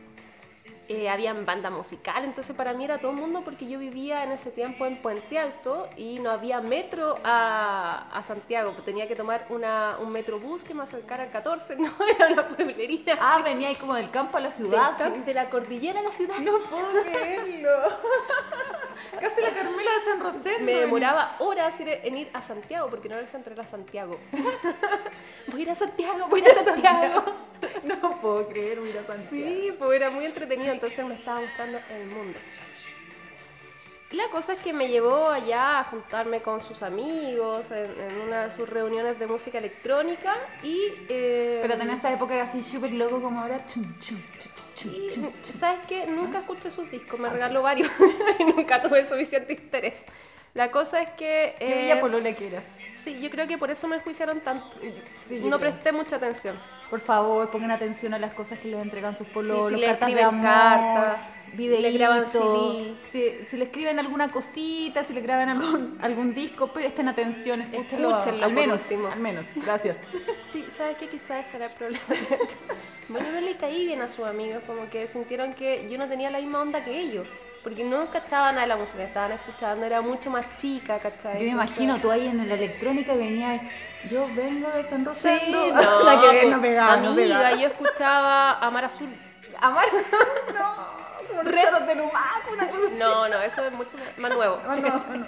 Eh, 0.92 1.08
habían 1.08 1.46
banda 1.46 1.70
musical, 1.70 2.24
entonces 2.24 2.56
para 2.56 2.72
mí 2.72 2.84
era 2.84 2.98
todo 2.98 3.12
el 3.12 3.16
mundo 3.16 3.42
porque 3.44 3.68
yo 3.68 3.78
vivía 3.78 4.24
en 4.24 4.32
ese 4.32 4.50
tiempo 4.50 4.86
en 4.86 4.96
Puente 4.96 5.38
Alto 5.38 5.88
y 5.96 6.18
no 6.18 6.30
había 6.32 6.60
metro 6.60 7.16
a, 7.22 8.08
a 8.12 8.22
Santiago, 8.24 8.72
pues 8.72 8.86
tenía 8.86 9.06
que 9.06 9.14
tomar 9.14 9.46
una, 9.50 9.98
un 10.00 10.10
metrobús 10.10 10.64
que 10.64 10.74
me 10.74 10.82
acercara 10.82 11.22
al 11.22 11.30
14, 11.30 11.76
no, 11.78 11.92
era 12.12 12.32
una 12.32 12.48
pueblería. 12.48 13.16
Ah, 13.20 13.40
venía 13.44 13.68
ahí 13.68 13.76
como 13.76 13.94
del 13.94 14.10
campo 14.10 14.36
a 14.38 14.40
la 14.40 14.50
ciudad. 14.50 14.90
sí. 14.98 15.20
de 15.20 15.32
la 15.32 15.48
cordillera 15.48 16.00
a 16.00 16.02
la 16.02 16.10
ciudad. 16.10 16.38
No 16.40 16.58
puedo 16.68 17.02
creerlo. 17.04 17.70
Casi 19.20 19.40
la 19.42 19.50
Carmela 19.50 19.90
de 19.92 20.04
San 20.10 20.20
Rosendo. 20.20 20.64
Me 20.64 20.74
demoraba 20.74 21.36
horas 21.38 21.74
en 21.78 22.18
ir 22.18 22.30
a 22.32 22.42
Santiago, 22.42 22.90
porque 22.90 23.08
no 23.08 23.14
era 23.14 23.22
el 23.22 23.30
centro, 23.30 23.52
era 23.52 23.64
Santiago. 23.64 24.18
voy 25.46 25.60
a 25.60 25.62
ir 25.62 25.70
a 25.70 25.76
Santiago, 25.76 26.26
voy 26.28 26.40
a 26.40 26.44
ir 26.48 26.58
a 26.58 26.64
Santiago. 26.64 27.24
No 27.84 28.20
puedo 28.20 28.48
creer, 28.48 28.80
mira 28.80 29.04
Santiago. 29.04 29.28
Sí, 29.30 29.72
pues 29.78 29.96
era 29.96 30.10
muy 30.10 30.24
entretenido, 30.24 30.72
entonces 30.72 31.04
me 31.04 31.14
estaba 31.14 31.40
mostrando 31.40 31.78
el 31.90 32.06
mundo. 32.06 32.38
La 34.12 34.28
cosa 34.32 34.54
es 34.54 34.58
que 34.58 34.72
me 34.72 34.88
llevó 34.88 35.28
allá 35.28 35.78
a 35.78 35.84
juntarme 35.84 36.42
con 36.42 36.60
sus 36.60 36.82
amigos 36.82 37.70
en, 37.70 37.92
en 38.00 38.20
una 38.22 38.44
de 38.46 38.50
sus 38.50 38.68
reuniones 38.68 39.20
de 39.20 39.28
música 39.28 39.58
electrónica 39.58 40.34
y... 40.64 40.76
eh, 41.08 41.60
Pero 41.62 41.74
en 41.74 41.90
esa 41.90 42.12
época 42.12 42.34
era 42.34 42.42
así 42.42 42.60
súper 42.60 42.92
loco 42.92 43.22
como 43.22 43.40
ahora. 43.40 43.64
Chum, 43.66 43.96
chum, 44.00 44.20
chum, 44.74 44.92
y. 44.92 45.10
¿Sabes 45.42 45.80
qué? 45.86 46.06
Nunca 46.08 46.40
escuché 46.40 46.72
sus 46.72 46.90
discos, 46.90 47.20
me 47.20 47.30
regaló 47.30 47.62
varios 47.62 47.88
y 48.40 48.44
nunca 48.44 48.82
tuve 48.82 49.04
suficiente 49.04 49.52
interés. 49.52 50.06
La 50.54 50.70
cosa 50.70 51.02
es 51.02 51.10
que... 51.10 51.54
Qué 51.58 51.72
eh, 51.72 51.74
bella 51.76 52.00
polola 52.00 52.32
que 52.32 52.48
eras. 52.48 52.64
Sí, 52.92 53.20
yo 53.20 53.30
creo 53.30 53.46
que 53.46 53.56
por 53.56 53.70
eso 53.70 53.86
me 53.86 53.96
enjuiciaron 53.96 54.40
tanto. 54.40 54.76
Sí, 55.16 55.40
No 55.44 55.58
creo. 55.58 55.70
presté 55.70 55.92
mucha 55.92 56.16
atención. 56.16 56.56
Por 56.88 56.98
favor, 57.00 57.48
pongan 57.50 57.70
atención 57.70 58.14
a 58.14 58.18
las 58.18 58.34
cosas 58.34 58.58
que 58.58 58.66
les 58.68 58.82
entregan 58.82 59.16
sus 59.16 59.28
pololos, 59.28 59.68
Sí, 59.68 59.74
si 59.76 59.80
le 59.80 59.86
cartas 59.86 60.12
de 60.12 60.22
amor, 60.22 60.42
cartas, 60.44 61.20
le 61.56 61.92
graban 61.92 62.28
CD. 62.28 62.96
Si, 63.06 63.46
si 63.46 63.56
le 63.56 63.64
escriben 63.66 64.00
alguna 64.00 64.32
cosita, 64.32 65.04
si 65.04 65.12
le 65.12 65.20
graban 65.20 65.50
algún, 65.50 65.98
algún 66.02 66.34
disco, 66.34 66.72
presten 66.72 67.06
atención, 67.06 67.60
escúchenlo. 67.60 68.18
Escúchenlo, 68.18 68.44
al 68.44 68.52
menos, 68.52 68.80
último. 68.82 69.06
al 69.06 69.20
menos. 69.20 69.46
Gracias. 69.54 69.96
Sí, 70.50 70.64
¿sabes 70.68 70.96
qué? 70.96 71.08
Quizás 71.08 71.46
ese 71.46 71.58
era 71.58 71.66
el 71.66 71.74
problema. 71.74 72.02
bueno, 73.08 73.30
no 73.30 73.40
le 73.40 73.56
caí 73.56 73.86
bien 73.86 74.02
a 74.02 74.08
sus 74.08 74.26
amigos, 74.26 74.64
como 74.66 74.90
que 74.90 75.06
sintieron 75.06 75.54
que 75.54 75.88
yo 75.88 75.96
no 75.96 76.08
tenía 76.08 76.28
la 76.28 76.40
misma 76.40 76.60
onda 76.60 76.84
que 76.84 76.98
ellos. 76.98 77.28
Porque 77.62 77.84
no 77.84 78.10
cachaban 78.10 78.54
nada 78.54 78.62
de 78.66 78.68
la 78.68 78.76
música 78.76 79.02
estaban 79.02 79.32
escuchando, 79.32 79.84
era 79.84 80.00
mucho 80.00 80.30
más 80.30 80.46
chica, 80.56 80.98
¿cachai? 80.98 81.34
Yo 81.34 81.40
me 81.44 81.50
imagino 81.50 82.00
tú 82.00 82.10
ahí 82.10 82.26
en 82.26 82.48
la 82.48 82.54
electrónica 82.54 83.12
y 83.14 83.18
venía 83.18 83.60
yo 84.08 84.26
vengo 84.34 84.70
de 84.70 84.82
San 84.82 85.00
Sí, 85.00 85.04
Rosendo. 85.04 85.66
no, 85.74 86.02
la 86.04 86.18
que 86.20 86.26
pues, 86.28 86.46
no 86.48 86.60
pegaba, 86.62 86.96
no 86.96 87.10
amiga, 87.10 87.36
pegaba. 87.38 87.56
yo 87.56 87.66
escuchaba 87.66 88.52
Amar 88.60 88.86
Azul. 88.86 89.14
Amar, 89.60 89.84
no, 90.54 91.26
como 91.28 91.42
los 91.42 91.52
Re- 91.52 91.86
de 91.86 91.94
Lumaco, 91.96 92.52
una 92.54 92.68
cosa. 92.70 92.88
No, 92.96 93.28
no, 93.28 93.42
eso 93.42 93.66
es 93.66 93.72
mucho 93.72 93.96
más- 94.16 94.34
nuevo. 94.34 94.58
No, 94.66 94.76
no. 94.76 95.26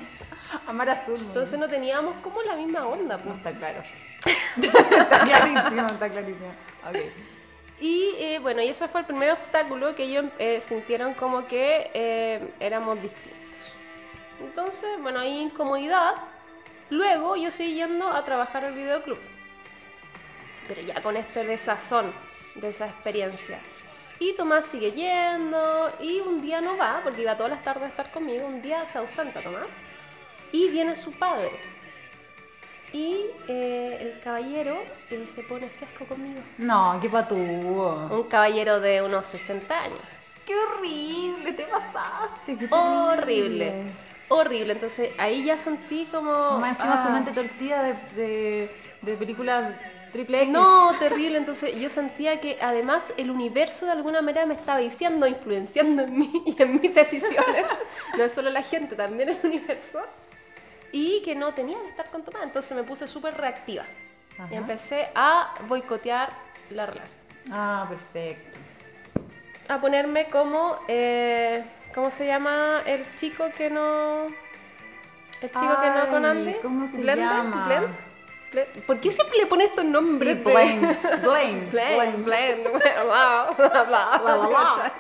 Amar 0.67 0.89
azul. 0.89 1.21
no. 1.21 1.27
Entonces 1.29 1.59
no 1.59 1.69
teníamos 1.69 2.15
como 2.23 2.41
la 2.43 2.57
misma 2.57 2.87
onda, 2.87 3.19
No 3.19 3.25
pues. 3.25 3.37
está 3.37 3.53
claro. 3.53 3.83
está 4.61 5.21
clarísimo, 5.25 5.87
está 5.87 6.09
clarísimo. 6.09 6.49
Ok. 6.89 6.97
Bueno, 8.43 8.61
y 8.61 8.69
eso 8.69 8.89
fue 8.89 9.03
el 9.03 9.07
primer 9.07 9.31
obstáculo 9.31 9.95
que 9.95 10.03
ellos 10.03 10.25
eh, 10.41 10.61
sintieron 10.61 11.15
como 11.15 11.47
que 11.47 11.93
eh, 11.95 12.53
éramos 12.59 13.01
distintos. 13.01 13.33
Entonces, 14.41 15.01
bueno, 15.01 15.21
hay 15.21 15.43
incomodidad. 15.43 16.15
Luego 16.91 17.37
yo 17.37 17.53
seguí 17.53 17.75
yendo 17.75 18.09
a 18.09 18.25
trabajar 18.25 18.65
al 18.65 18.75
videoclub. 18.75 19.19
Pero 20.67 20.83
ya 20.83 21.01
con 21.03 21.17
este 21.17 21.45
desazón 21.45 22.13
de 22.57 22.71
esa 22.71 22.89
experiencia. 22.89 23.61
Y 24.19 24.35
Tomás 24.35 24.67
sigue 24.67 24.91
yendo 24.91 25.93
y 26.01 26.19
un 26.19 26.43
día 26.43 26.61
no 26.61 26.77
va, 26.77 27.01
porque 27.05 27.23
iba 27.23 27.37
todas 27.37 27.53
las 27.53 27.63
tardes 27.63 27.85
a 27.85 27.89
estar 27.89 28.11
conmigo. 28.11 28.45
Un 28.45 28.61
día 28.61 28.85
se 28.87 28.99
ausenta 28.99 29.41
Tomás 29.41 29.69
y 30.51 30.69
viene 30.69 30.97
su 30.97 31.13
padre. 31.13 31.53
Y 32.93 33.27
eh, 33.49 33.99
el 34.01 34.21
caballero 34.21 34.77
eh, 35.11 35.27
se 35.35 35.43
pone 35.43 35.69
fresco 35.69 36.05
conmigo. 36.05 36.41
No, 36.59 36.99
qué 37.01 37.09
patúo. 37.09 38.09
Un 38.11 38.25
caballero 38.25 38.81
de 38.81 39.03
unos 39.03 39.27
60 39.27 39.81
años. 39.81 40.01
Qué 40.45 40.55
horrible, 40.55 41.53
te 41.53 41.65
pasaste. 41.65 42.59
Qué 42.59 42.69
terrible. 42.69 42.77
Horrible. 42.77 43.85
Horrible. 44.29 44.73
Entonces 44.73 45.11
ahí 45.19 45.45
ya 45.45 45.57
sentí 45.57 46.07
como. 46.11 46.59
Más 46.59 46.77
encima 46.77 47.01
ah, 47.01 47.03
su 47.05 47.11
mente 47.11 47.33
torcida 47.33 47.83
de, 47.83 47.95
de, 48.15 48.77
de 49.01 49.17
película 49.17 49.75
triple 50.13 50.43
X. 50.43 50.53
No, 50.53 50.93
terrible. 50.99 51.39
Entonces 51.39 51.75
yo 51.77 51.89
sentía 51.89 52.41
que 52.41 52.59
además 52.61 53.13
el 53.17 53.31
universo 53.31 53.87
de 53.87 53.93
alguna 53.93 54.21
manera 54.21 54.47
me 54.47 54.55
estaba 54.55 54.79
diciendo, 54.79 55.27
influenciando 55.27 56.03
en 56.03 56.19
mí 56.19 56.43
y 56.47 56.63
en 56.63 56.81
mis 56.81 56.95
decisiones. 56.95 57.67
no 58.17 58.25
es 58.25 58.33
solo 58.33 58.51
la 58.51 58.63
gente, 58.63 58.95
también 58.95 59.31
el 59.31 59.39
universo. 59.43 60.01
Y 60.93 61.23
que 61.23 61.35
no 61.35 61.53
tenía 61.55 61.79
que 61.81 61.89
estar 61.89 62.11
con 62.11 62.23
Tomás. 62.23 62.43
Entonces 62.45 62.77
me 62.77 62.83
puse 62.85 63.09
súper 63.09 63.35
reactiva. 63.37 63.85
Ajá. 64.39 64.49
Y 64.53 64.57
empecé 64.57 65.09
a 65.15 65.55
boicotear 65.67 66.31
la 66.71 66.87
relación. 66.87 67.21
Ah, 67.51 67.87
perfecto. 67.89 68.59
a 69.69 69.81
ponerme 69.81 70.29
como 70.31 70.79
eh, 70.89 71.65
¿cómo 71.95 72.11
se 72.11 72.27
llama 72.27 72.83
el 72.87 73.05
chico 73.17 73.45
que 73.57 73.69
no 73.71 74.27
el 75.41 75.51
chico 75.51 75.81
que 75.81 75.91
no 75.91 76.07
con 76.11 76.25
Ay, 76.25 76.31
Andy 76.31 76.55
¿cómo 76.63 76.87
se 76.87 76.99
Blender? 76.99 77.19
llama? 77.27 77.67
Blend? 77.67 78.85
¿por 78.87 79.01
qué 79.01 79.11
siempre 79.11 79.39
le 79.39 79.47
pones 79.47 79.71
estos 79.71 79.85
nombres 79.87 80.37
Sí, 80.37 80.43
Blaine. 80.45 80.99
Blaine. 81.23 81.67
Blend, 81.71 82.25
Blend, 82.25 82.69
bla, 82.73 83.55
bla, 83.57 83.83
bla, 83.83 83.85
La, 83.85 84.37
la, 84.37 84.49
la. 84.49 84.93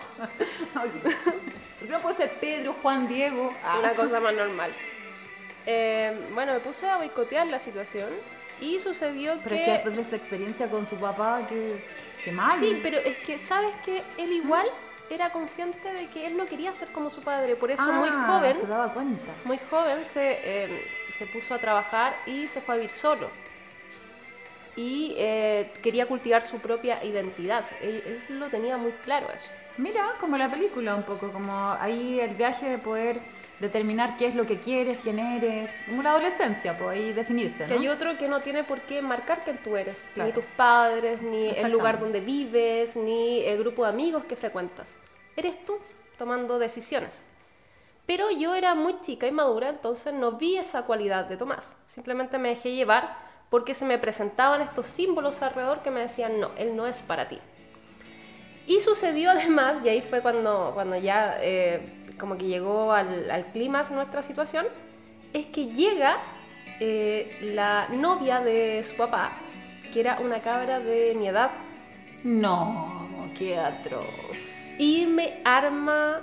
¿Por 0.74 1.86
qué 1.86 1.88
no 1.88 2.00
puede 2.00 2.16
ser 2.16 2.32
Pedro, 2.40 2.74
Juan, 2.82 3.06
Diego? 3.08 3.54
Ah. 3.64 3.76
una 3.78 3.94
cosa 3.94 4.20
más 4.20 4.34
normal 4.34 4.72
Eh, 5.66 6.28
bueno 6.34 6.54
me 6.54 6.60
puse 6.60 6.88
a 6.88 6.96
boicotear 6.96 7.46
la 7.46 7.58
situación 7.58 8.08
y 8.60 8.78
sucedió 8.78 9.34
Pero 9.44 9.54
es 9.56 9.60
que 9.60 9.64
que 9.66 9.72
después 9.72 9.96
de 9.96 10.02
esa 10.02 10.16
experiencia 10.16 10.68
con 10.70 10.86
su 10.86 10.96
papá, 10.96 11.46
qué, 11.48 11.84
qué 12.24 12.32
mal. 12.32 12.58
Sí, 12.60 12.78
pero 12.82 12.98
es 12.98 13.16
que 13.18 13.38
sabes 13.38 13.72
que 13.84 14.02
él 14.18 14.32
igual 14.32 14.66
era 15.10 15.30
consciente 15.30 15.92
de 15.92 16.06
que 16.08 16.26
él 16.26 16.36
no 16.36 16.46
quería 16.46 16.72
ser 16.72 16.88
como 16.88 17.10
su 17.10 17.20
padre, 17.22 17.54
por 17.56 17.70
eso 17.70 17.82
muy 17.92 18.08
Ah, 18.10 18.26
joven, 18.28 18.60
Se 18.60 18.66
daba 18.66 18.92
cuenta. 18.94 19.32
muy 19.44 19.58
joven 19.70 20.04
se, 20.04 20.38
eh, 20.42 20.84
se 21.10 21.26
puso 21.26 21.54
a 21.54 21.58
trabajar 21.58 22.16
y 22.26 22.46
se 22.48 22.60
fue 22.60 22.74
a 22.74 22.78
vivir 22.78 22.90
solo. 22.92 23.28
Y 24.74 25.14
eh, 25.18 25.70
quería 25.82 26.06
cultivar 26.06 26.42
su 26.42 26.58
propia 26.58 27.04
identidad. 27.04 27.66
Él, 27.82 28.22
él 28.28 28.38
lo 28.38 28.48
tenía 28.48 28.78
muy 28.78 28.92
claro 29.04 29.26
eso. 29.34 29.50
Mira, 29.76 30.14
como 30.18 30.38
la 30.38 30.50
película 30.50 30.94
un 30.94 31.02
poco, 31.02 31.30
como 31.30 31.72
ahí 31.78 32.20
el 32.20 32.34
viaje 32.34 32.68
de 32.70 32.78
poder 32.78 33.20
determinar 33.62 34.16
qué 34.16 34.26
es 34.26 34.34
lo 34.34 34.44
que 34.44 34.58
quieres, 34.58 34.98
quién 34.98 35.20
eres, 35.20 35.70
como 35.86 36.02
la 36.02 36.10
adolescencia, 36.10 36.76
pues 36.76 36.90
ahí 36.90 37.12
definirse, 37.12 37.64
Que 37.64 37.74
hay 37.74 37.86
¿no? 37.86 37.92
otro 37.92 38.18
que 38.18 38.26
no 38.26 38.40
tiene 38.40 38.64
por 38.64 38.80
qué 38.82 39.00
marcar 39.00 39.44
quién 39.44 39.62
tú 39.62 39.76
eres. 39.76 40.02
Claro. 40.14 40.28
Ni 40.28 40.34
tus 40.34 40.44
padres, 40.56 41.22
ni 41.22 41.48
el 41.48 41.70
lugar 41.70 42.00
donde 42.00 42.20
vives, 42.20 42.96
ni 42.96 43.40
el 43.44 43.58
grupo 43.60 43.84
de 43.84 43.90
amigos 43.90 44.24
que 44.24 44.34
frecuentas. 44.34 44.96
Eres 45.36 45.64
tú 45.64 45.78
tomando 46.18 46.58
decisiones. 46.58 47.26
Pero 48.04 48.32
yo 48.32 48.54
era 48.54 48.74
muy 48.74 49.00
chica 49.00 49.28
y 49.28 49.32
madura, 49.32 49.68
entonces 49.68 50.12
no 50.12 50.32
vi 50.32 50.58
esa 50.58 50.82
cualidad 50.82 51.26
de 51.26 51.36
Tomás. 51.36 51.76
Simplemente 51.86 52.38
me 52.38 52.48
dejé 52.48 52.74
llevar 52.74 53.16
porque 53.48 53.74
se 53.74 53.84
me 53.84 53.96
presentaban 53.96 54.60
estos 54.60 54.88
símbolos 54.88 55.40
alrededor 55.40 55.82
que 55.82 55.92
me 55.92 56.00
decían, 56.00 56.40
no, 56.40 56.50
él 56.56 56.74
no 56.74 56.88
es 56.88 56.98
para 56.98 57.28
ti. 57.28 57.38
Y 58.66 58.80
sucedió 58.80 59.30
además, 59.30 59.78
y 59.84 59.88
ahí 59.88 60.00
fue 60.02 60.20
cuando, 60.20 60.70
cuando 60.74 60.96
ya 60.96 61.36
eh, 61.40 61.80
como 62.18 62.36
que 62.36 62.44
llegó 62.46 62.92
al, 62.92 63.30
al 63.30 63.46
clímax 63.46 63.90
nuestra 63.90 64.22
situación, 64.22 64.66
es 65.32 65.46
que 65.46 65.66
llega 65.66 66.18
eh, 66.80 67.38
la 67.54 67.88
novia 67.90 68.40
de 68.40 68.84
su 68.88 68.96
papá, 68.96 69.32
que 69.92 70.00
era 70.00 70.18
una 70.20 70.40
cabra 70.40 70.78
de 70.80 71.14
mi 71.18 71.28
edad, 71.28 71.50
No, 72.24 73.30
qué 73.36 73.58
atroz. 73.58 74.76
y 74.78 75.06
me 75.06 75.40
arma 75.44 76.20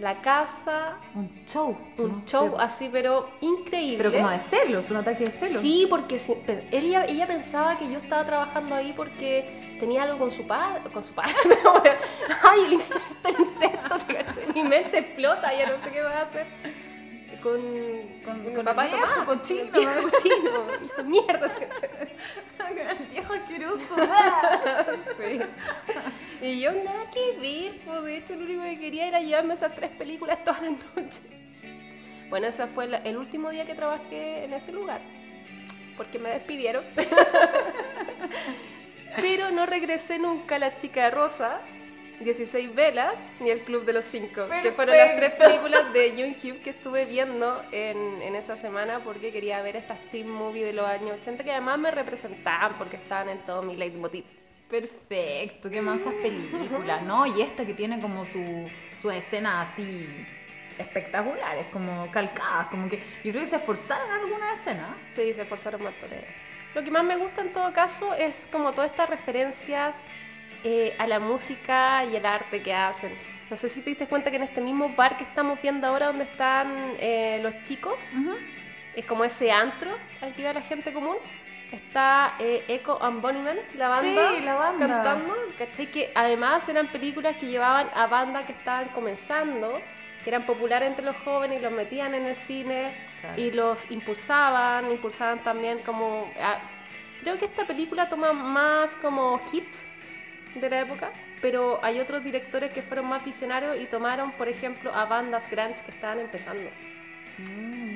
la 0.00 0.20
casa, 0.22 0.96
Un 1.14 1.28
show. 1.46 1.76
un 1.98 2.08
¿no? 2.10 2.22
show 2.26 2.56
así, 2.58 2.88
pero 2.90 3.28
increíble. 3.42 3.98
Pero 3.98 4.12
como 4.12 4.30
de 4.30 4.38
celos, 4.40 4.90
un 4.90 4.96
ataque 4.96 5.24
de 5.26 5.30
celos. 5.30 5.60
Sí, 5.60 5.86
porque 5.90 6.18
si- 6.18 6.34
ella, 6.72 7.04
ella 7.04 7.26
pensaba 7.26 7.78
que 7.78 7.90
yo 7.90 7.98
estaba 7.98 8.24
trabajando 8.24 8.74
ahí 8.74 8.94
porque 8.96 9.76
tenía 9.78 10.04
algo 10.04 10.18
con 10.18 10.32
su 10.32 10.46
padre. 10.46 10.82
Con 10.90 11.04
su 11.04 11.12
padre. 11.12 11.34
Ay, 12.42 12.60
el 12.66 12.72
insecto, 12.72 13.28
el 13.28 13.40
insecto. 13.40 13.94
Mi 14.54 14.62
mente 14.62 14.98
explota, 14.98 15.52
ya 15.54 15.66
no 15.70 15.82
sé 15.84 15.90
qué 15.90 16.02
voy 16.02 16.12
a 16.12 16.22
hacer. 16.22 16.46
Con, 17.42 17.60
Con- 18.24 18.42
con, 18.42 18.44
con 18.44 18.58
el 18.58 18.64
papá 18.64 18.84
el 18.86 18.90
viejo 18.92 19.24
cochino, 19.24 19.62
el 19.62 19.70
viejo 19.72 19.94
¿no? 20.00 20.10
cochino. 20.10 21.04
Mierda. 21.04 21.48
te 21.48 21.66
caché. 21.66 21.90
Viejo 23.12 23.32
asqueroso. 23.34 23.80
Sí. 25.18 25.40
Y 26.42 26.60
yo 26.60 26.72
nada 26.72 27.10
que 27.10 27.38
ver, 27.40 27.80
pues 27.84 28.02
de 28.04 28.16
hecho 28.18 28.34
lo 28.36 28.44
único 28.44 28.62
que 28.62 28.78
quería 28.78 29.08
era 29.08 29.20
llevarme 29.20 29.54
esas 29.54 29.74
tres 29.74 29.90
películas 29.90 30.42
todas 30.44 30.62
las 30.62 30.72
noches. 30.72 31.20
Bueno, 32.30 32.46
ese 32.46 32.66
fue 32.68 32.86
la- 32.86 32.98
el 32.98 33.16
último 33.16 33.50
día 33.50 33.64
que 33.66 33.74
trabajé 33.74 34.44
en 34.44 34.52
ese 34.54 34.72
lugar, 34.72 35.00
porque 35.96 36.18
me 36.18 36.30
despidieron. 36.30 36.84
Pero 39.16 39.50
no 39.50 39.66
regresé 39.66 40.18
nunca 40.18 40.54
a 40.56 40.58
La 40.58 40.76
Chica 40.76 41.04
de 41.04 41.10
Rosa, 41.10 41.60
16 42.20 42.74
Velas, 42.74 43.26
ni 43.40 43.50
El 43.50 43.60
Club 43.60 43.84
de 43.84 43.94
los 43.94 44.04
Cinco, 44.04 44.46
que 44.62 44.72
fueron 44.72 44.96
las 44.96 45.16
tres 45.16 45.32
Perfecto. 45.32 45.44
películas 45.44 45.92
de 45.92 46.10
Jung 46.12 46.36
Hugh 46.36 46.62
que 46.62 46.70
estuve 46.70 47.06
viendo 47.06 47.62
en, 47.72 48.20
en 48.22 48.36
esa 48.36 48.56
semana 48.56 49.00
porque 49.00 49.32
quería 49.32 49.62
ver 49.62 49.76
estas 49.76 49.98
teen 50.10 50.28
movies 50.28 50.66
de 50.66 50.72
los 50.74 50.86
años 50.86 51.18
80 51.20 51.44
que 51.44 51.50
además 51.52 51.78
me 51.78 51.90
representaban 51.90 52.74
porque 52.74 52.96
estaban 52.96 53.30
en 53.30 53.38
todo 53.38 53.62
mi 53.62 53.74
leitmotiv. 53.76 54.24
Perfecto, 54.70 55.68
qué 55.70 55.80
mansas 55.80 56.14
películas, 56.22 57.02
¿no? 57.02 57.26
Y 57.26 57.42
esta 57.42 57.66
que 57.66 57.74
tiene 57.74 58.00
como 58.00 58.24
su, 58.24 58.70
su 59.00 59.10
escena 59.10 59.62
así 59.62 60.26
espectaculares, 60.78 61.66
como 61.72 62.10
calcadas, 62.10 62.68
como 62.68 62.88
que 62.88 62.98
yo 63.24 63.32
creo 63.32 63.40
que 63.40 63.46
se 63.46 63.56
esforzaron 63.56 64.08
en 64.10 64.16
alguna 64.24 64.52
escena. 64.52 64.96
Sí, 65.08 65.34
se 65.34 65.42
esforzaron 65.42 65.82
bastante. 65.82 66.20
Sí. 66.20 66.24
Lo 66.74 66.84
que 66.84 66.90
más 66.90 67.02
me 67.02 67.16
gusta 67.16 67.40
en 67.40 67.52
todo 67.52 67.72
caso 67.72 68.14
es 68.14 68.46
como 68.52 68.72
todas 68.72 68.90
estas 68.90 69.10
referencias 69.10 70.04
eh, 70.64 70.94
a 70.98 71.06
la 71.06 71.18
música 71.18 72.04
y 72.04 72.16
el 72.16 72.26
arte 72.26 72.62
que 72.62 72.74
hacen. 72.74 73.12
No 73.48 73.56
sé 73.56 73.68
si 73.68 73.80
te 73.82 73.90
diste 73.90 74.06
cuenta 74.06 74.30
que 74.30 74.36
en 74.36 74.44
este 74.44 74.60
mismo 74.60 74.90
bar 74.90 75.16
que 75.16 75.24
estamos 75.24 75.60
viendo 75.60 75.86
ahora 75.86 76.06
donde 76.06 76.24
están 76.24 76.94
eh, 76.98 77.40
los 77.42 77.62
chicos, 77.64 77.98
es 78.94 79.04
como 79.06 79.24
ese 79.24 79.50
antro 79.50 79.90
al 80.20 80.32
que 80.34 80.42
iba 80.42 80.52
la 80.52 80.62
gente 80.62 80.92
común, 80.92 81.16
está 81.72 82.34
eh, 82.38 82.64
Echo 82.68 83.02
and 83.02 83.20
Bunnymen, 83.22 83.58
la 83.76 83.88
banda, 83.88 84.30
Sí, 84.36 84.42
la 84.42 84.54
banda. 84.54 84.86
cantando, 84.86 85.34
¿cachai? 85.58 85.86
Que 85.90 86.12
además 86.14 86.68
eran 86.68 86.88
películas 86.88 87.36
que 87.36 87.46
llevaban 87.46 87.88
a 87.94 88.06
bandas 88.06 88.44
que 88.44 88.52
estaban 88.52 88.88
comenzando, 88.88 89.80
que 90.22 90.30
eran 90.30 90.44
populares 90.46 90.88
entre 90.88 91.04
los 91.04 91.16
jóvenes 91.18 91.58
y 91.58 91.62
los 91.62 91.72
metían 91.72 92.14
en 92.14 92.26
el 92.26 92.36
cine 92.36 92.94
Claro. 93.20 93.40
y 93.40 93.50
los 93.50 93.90
impulsaban, 93.90 94.90
impulsaban 94.90 95.40
también 95.40 95.80
como... 95.80 96.30
ah, 96.40 96.58
creo 97.22 97.36
que 97.38 97.44
esta 97.44 97.66
película 97.66 98.08
toma 98.08 98.32
más 98.32 98.96
como 98.96 99.40
hits 99.52 99.86
de 100.54 100.70
la 100.70 100.80
época, 100.80 101.10
pero 101.40 101.80
hay 101.82 102.00
otros 102.00 102.24
directores 102.24 102.72
que 102.72 102.82
fueron 102.82 103.06
más 103.06 103.24
visionarios 103.24 103.78
y 103.80 103.86
tomaron, 103.86 104.32
por 104.32 104.48
ejemplo, 104.48 104.92
a 104.94 105.04
bandas 105.06 105.50
grunge 105.50 105.82
que 105.84 105.90
estaban 105.90 106.18
empezando. 106.20 106.70
Mm. 107.38 107.89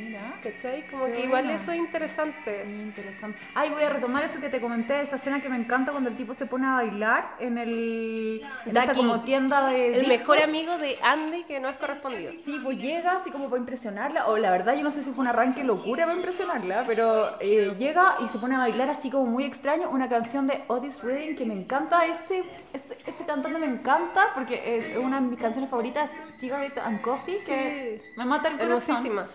¿Cachai? 0.44 0.86
Como 0.90 1.06
Qué 1.06 1.12
que 1.12 1.20
igual 1.24 1.50
eso 1.50 1.72
es 1.72 1.78
interesante. 1.78 2.62
Sí, 2.64 2.68
interesante. 2.70 3.38
Ay, 3.54 3.70
voy 3.70 3.82
a 3.82 3.88
retomar 3.88 4.22
eso 4.24 4.38
que 4.40 4.48
te 4.50 4.60
comenté, 4.60 5.00
esa 5.00 5.16
escena 5.16 5.40
que 5.40 5.48
me 5.48 5.56
encanta 5.56 5.90
cuando 5.92 6.10
el 6.10 6.16
tipo 6.16 6.34
se 6.34 6.44
pone 6.46 6.66
a 6.66 6.72
bailar 6.74 7.34
en 7.40 7.56
el 7.58 8.44
en 8.66 8.76
esta 8.76 8.94
como 8.94 9.22
tienda 9.22 9.66
de 9.68 9.86
El 9.88 9.92
discos. 10.00 10.08
mejor 10.18 10.42
amigo 10.42 10.76
de 10.78 10.98
Andy 11.02 11.44
que 11.44 11.58
no 11.60 11.68
es 11.70 11.78
correspondido. 11.78 12.32
Sí, 12.44 12.60
pues 12.62 12.78
llega 12.78 13.16
así 13.16 13.30
como 13.30 13.48
para 13.48 13.58
impresionarla, 13.60 14.26
o 14.28 14.36
la 14.36 14.50
verdad 14.50 14.74
yo 14.76 14.82
no 14.82 14.90
sé 14.90 15.02
si 15.02 15.10
fue 15.12 15.22
un 15.22 15.28
arranque 15.28 15.64
locura 15.64 16.04
para 16.04 16.16
impresionarla, 16.16 16.84
pero 16.86 17.36
eh, 17.40 17.74
llega 17.78 18.16
y 18.22 18.28
se 18.28 18.38
pone 18.38 18.54
a 18.54 18.58
bailar 18.58 18.90
así 18.90 19.10
como 19.10 19.26
muy 19.26 19.44
extraño 19.44 19.88
una 19.90 20.08
canción 20.08 20.46
de 20.46 20.62
Otis 20.68 21.02
Redding 21.02 21.36
que 21.36 21.46
me 21.46 21.54
encanta, 21.54 22.04
ese, 22.04 22.44
este, 22.72 22.98
este 23.06 23.24
cantante 23.24 23.58
me 23.58 23.66
encanta 23.66 24.32
porque 24.34 24.56
eh, 24.56 24.92
es 24.92 24.98
una 24.98 25.20
de 25.20 25.26
mis 25.28 25.38
canciones 25.38 25.70
favoritas, 25.70 26.12
Cigarette 26.30 26.78
and 26.78 27.00
Coffee, 27.00 27.38
que 27.46 28.00
Sí. 28.04 28.10
me 28.18 28.24
mata 28.26 28.48
el 28.48 28.58
corazón. 28.58 28.96
Hermosísima. 28.96 29.26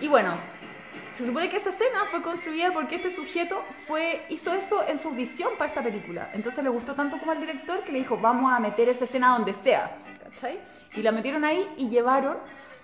Y 0.00 0.08
bueno, 0.08 0.38
se 1.12 1.26
supone 1.26 1.48
que 1.48 1.56
esa 1.56 1.70
escena 1.70 2.04
fue 2.10 2.22
construida 2.22 2.72
porque 2.72 2.96
este 2.96 3.10
sujeto 3.10 3.64
fue, 3.86 4.24
hizo 4.28 4.54
eso 4.54 4.86
en 4.86 4.98
su 4.98 5.08
audición 5.08 5.52
para 5.58 5.68
esta 5.68 5.82
película. 5.82 6.30
Entonces 6.32 6.62
le 6.62 6.70
gustó 6.70 6.94
tanto 6.94 7.18
como 7.18 7.32
al 7.32 7.40
director 7.40 7.82
que 7.82 7.90
le 7.90 7.98
dijo, 7.98 8.16
vamos 8.16 8.52
a 8.52 8.60
meter 8.60 8.88
esa 8.88 9.04
escena 9.04 9.30
donde 9.30 9.54
sea. 9.54 9.98
¿Cachai? 10.22 10.60
Y 10.94 11.02
la 11.02 11.10
metieron 11.10 11.44
ahí 11.44 11.68
y 11.76 11.88
llevaron 11.88 12.36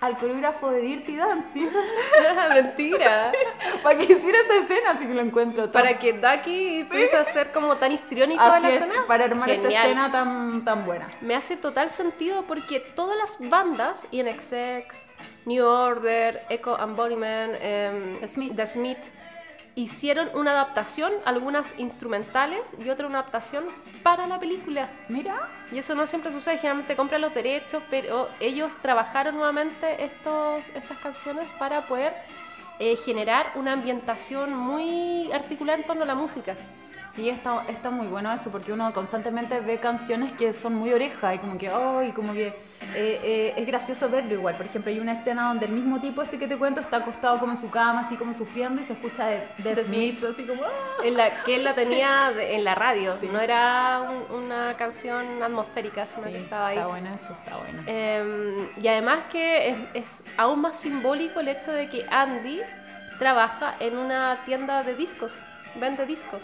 al 0.05 0.19
coreógrafo 0.19 0.71
de 0.71 0.81
Dirty 0.83 1.17
Dancing 1.17 1.69
Mentira. 2.55 3.33
para 3.83 3.99
que 3.99 4.05
hiciera 4.12 4.38
esa 4.38 4.62
escena, 4.62 4.90
así 4.90 5.07
que 5.07 5.14
lo 5.14 5.21
encuentro 5.23 5.71
tan- 5.71 5.83
Para 5.83 5.99
que 5.99 6.12
Ducky 6.12 6.85
pudiese 6.85 7.17
hacer 7.17 7.53
como 7.53 7.77
tan 7.77 7.93
histriónico 7.93 8.43
de 8.43 8.51
así 8.51 8.62
la 8.62 8.69
es, 8.69 8.75
escena. 8.81 9.05
para 9.07 9.25
armar 9.25 9.51
esa 9.51 9.62
Genial. 9.62 9.85
escena 9.87 10.12
tan, 10.12 10.64
tan 10.64 10.85
buena. 10.85 11.09
Me 11.21 11.35
hace 11.35 11.57
total 11.57 11.90
sentido 11.90 12.45
porque 12.47 12.81
todas 12.81 13.17
las 13.19 13.38
bandas, 13.49 14.07
INXX, 14.11 15.07
New 15.47 15.64
Order, 15.67 16.45
Echo 16.49 16.77
and 16.77 16.99
em, 17.61 18.21
The 18.21 18.29
Smith. 18.29 18.57
The 18.57 18.67
Smith, 18.67 18.99
hicieron 19.77 20.31
una 20.35 20.53
adaptación, 20.53 21.13
algunas 21.25 21.79
instrumentales 21.79 22.61
y 22.79 22.89
otra 22.89 23.07
una 23.07 23.21
adaptación 23.21 23.65
para 24.03 24.27
la 24.27 24.39
película. 24.39 24.91
Mira, 25.09 25.49
Y 25.73 25.79
eso 25.79 25.95
no 25.95 26.07
siempre 26.07 26.31
sucede, 26.31 26.57
generalmente 26.59 26.95
compran 26.95 27.21
los 27.21 27.35
derechos, 27.35 27.83
pero 27.91 28.29
ellos 28.39 28.77
trabajaron 28.81 29.37
nuevamente 29.37 30.05
estos, 30.05 30.69
estas 30.75 30.99
canciones 30.99 31.51
para 31.53 31.87
poder 31.87 32.15
eh, 32.79 32.97
generar 32.97 33.53
una 33.57 33.73
ambientación 33.73 34.55
muy 34.55 35.33
articulada 35.33 35.79
en 35.79 35.85
torno 35.85 36.03
a 36.05 36.07
la 36.07 36.15
música. 36.15 36.57
Sí, 37.14 37.29
está, 37.29 37.64
está 37.68 37.90
muy 37.90 38.09
bueno 38.09 38.33
eso, 38.33 38.50
porque 38.50 38.72
uno 38.72 38.92
constantemente 38.92 39.61
ve 39.61 39.79
canciones 39.79 40.33
que 40.33 40.53
son 40.53 40.74
muy 40.74 40.92
oreja 40.92 41.33
y 41.33 41.38
como 41.38 41.57
que, 41.57 41.68
ay, 41.68 42.11
como 42.11 42.33
que 42.33 42.48
eh, 42.48 42.55
eh, 42.96 43.55
es 43.57 43.66
gracioso 43.68 44.09
verlo 44.11 44.35
igual. 44.35 44.57
Por 44.57 44.66
ejemplo, 44.66 44.90
hay 44.90 44.98
una 44.98 45.12
escena 45.12 45.46
donde 45.46 45.66
el 45.66 45.70
mismo 45.72 46.00
tipo 46.00 46.22
este 46.22 46.40
que 46.40 46.48
te 46.48 46.57
cuento 46.57 46.81
está 46.81 46.96
acostado 46.96 47.38
como 47.38 47.53
en 47.53 47.59
su 47.59 47.70
cama, 47.70 48.00
así 48.00 48.16
como 48.16 48.33
sufriendo 48.35 48.81
y 48.81 48.85
se 48.85 48.94
escucha 48.94 49.27
de, 49.27 49.46
de 49.59 49.74
The 49.77 49.85
Smiths, 49.85 50.24
así 50.24 50.44
como. 50.44 50.62
En 51.05 51.16
la, 51.16 51.31
que 51.44 51.55
él 51.55 51.62
la 51.62 51.72
tenía 51.83 52.33
de- 52.35 52.57
en 52.57 52.64
la 52.64 52.74
radio, 52.74 53.16
Sí. 53.20 53.29
no 53.33 53.38
era 53.38 54.00
un- 54.31 54.42
una 54.42 54.77
canción 54.77 55.40
atmosférica, 55.40 56.07
sino 56.07 56.27
Sí, 56.27 56.33
que 56.33 56.40
estaba 56.42 56.66
ahí. 56.66 56.77
está 56.79 56.88
bueno 56.88 57.14
eso, 57.14 57.33
está 57.33 57.57
bueno. 57.59 57.83
Eh, 57.87 58.70
y 58.83 58.88
además 58.88 59.20
que 59.31 59.68
es, 59.68 59.77
es 59.94 60.22
aún 60.37 60.62
más 60.62 60.81
simbólico 60.81 61.38
el 61.38 61.46
hecho 61.46 61.70
de 61.70 61.88
que 61.88 62.05
Andy 62.11 62.61
trabaja 63.20 63.77
en 63.79 63.96
una 63.98 64.42
tienda 64.44 64.83
de 64.83 64.96
discos, 64.96 65.33
vende 65.77 66.07
discos. 66.07 66.42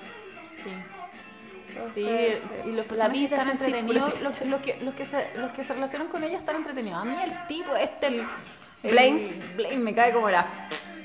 Sí. 0.51 0.73
Entonces, 1.69 2.51
sí, 2.65 2.69
y 2.69 2.73
los 2.73 2.85
personajes 2.87 3.31
están 3.33 3.51
entretenidos. 3.51 4.21
Los, 4.21 4.41
los 4.43 4.61
que, 4.61 4.77
los, 4.81 4.95
que 4.95 5.05
se, 5.05 5.31
los 5.37 5.53
que 5.53 5.63
se 5.63 5.73
relacionan 5.73 6.09
con 6.09 6.25
ella 6.25 6.37
están 6.37 6.57
entretenidos. 6.57 7.01
A 7.01 7.05
mí 7.05 7.17
el 7.23 7.47
tipo, 7.47 7.75
este, 7.77 8.07
el. 8.09 8.15
el- 8.83 8.91
Blaine. 8.91 9.53
Blaine 9.57 9.83
me 9.83 9.95
cae 9.95 10.13
como 10.13 10.29
la. 10.31 10.47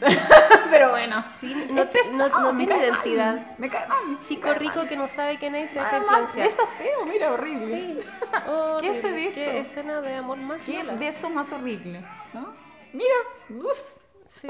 Pero 0.71 0.89
bueno. 0.91 1.23
Sí, 1.27 1.53
no, 1.69 1.83
Es 1.83 1.87
pesado, 1.89 2.17
no- 2.29 2.51
no 2.51 2.57
tiene 2.57 2.77
identidad. 2.77 3.35
mal, 3.35 3.55
me 3.59 3.69
cae 3.69 3.87
mal. 3.87 4.19
Chico 4.19 4.41
cae 4.41 4.53
rico 4.59 4.75
mal. 4.77 4.89
que 4.89 4.97
no 4.97 5.07
sabe 5.07 5.37
quién 5.37 5.55
es 5.55 5.71
y 5.71 5.73
se 5.75 5.79
deja 5.79 5.97
influenciar. 5.99 6.47
está 6.47 6.65
feo, 6.67 7.05
mira, 7.05 7.31
horrible. 7.31 7.65
Sí, 7.67 7.99
¿Qué 8.81 8.89
ese 8.89 9.07
horrible. 9.07 9.25
beso? 9.35 9.51
Qué 9.51 9.59
escena 9.59 10.01
de 10.01 10.15
amor 10.15 10.37
más 10.39 10.63
Qué 10.63 10.77
mala. 10.83 10.95
beso 10.95 11.29
más 11.29 11.51
horrible, 11.51 12.01
¿no? 12.33 12.53
Mira, 12.91 13.13
uf. 13.49 13.79
Sí, 14.27 14.47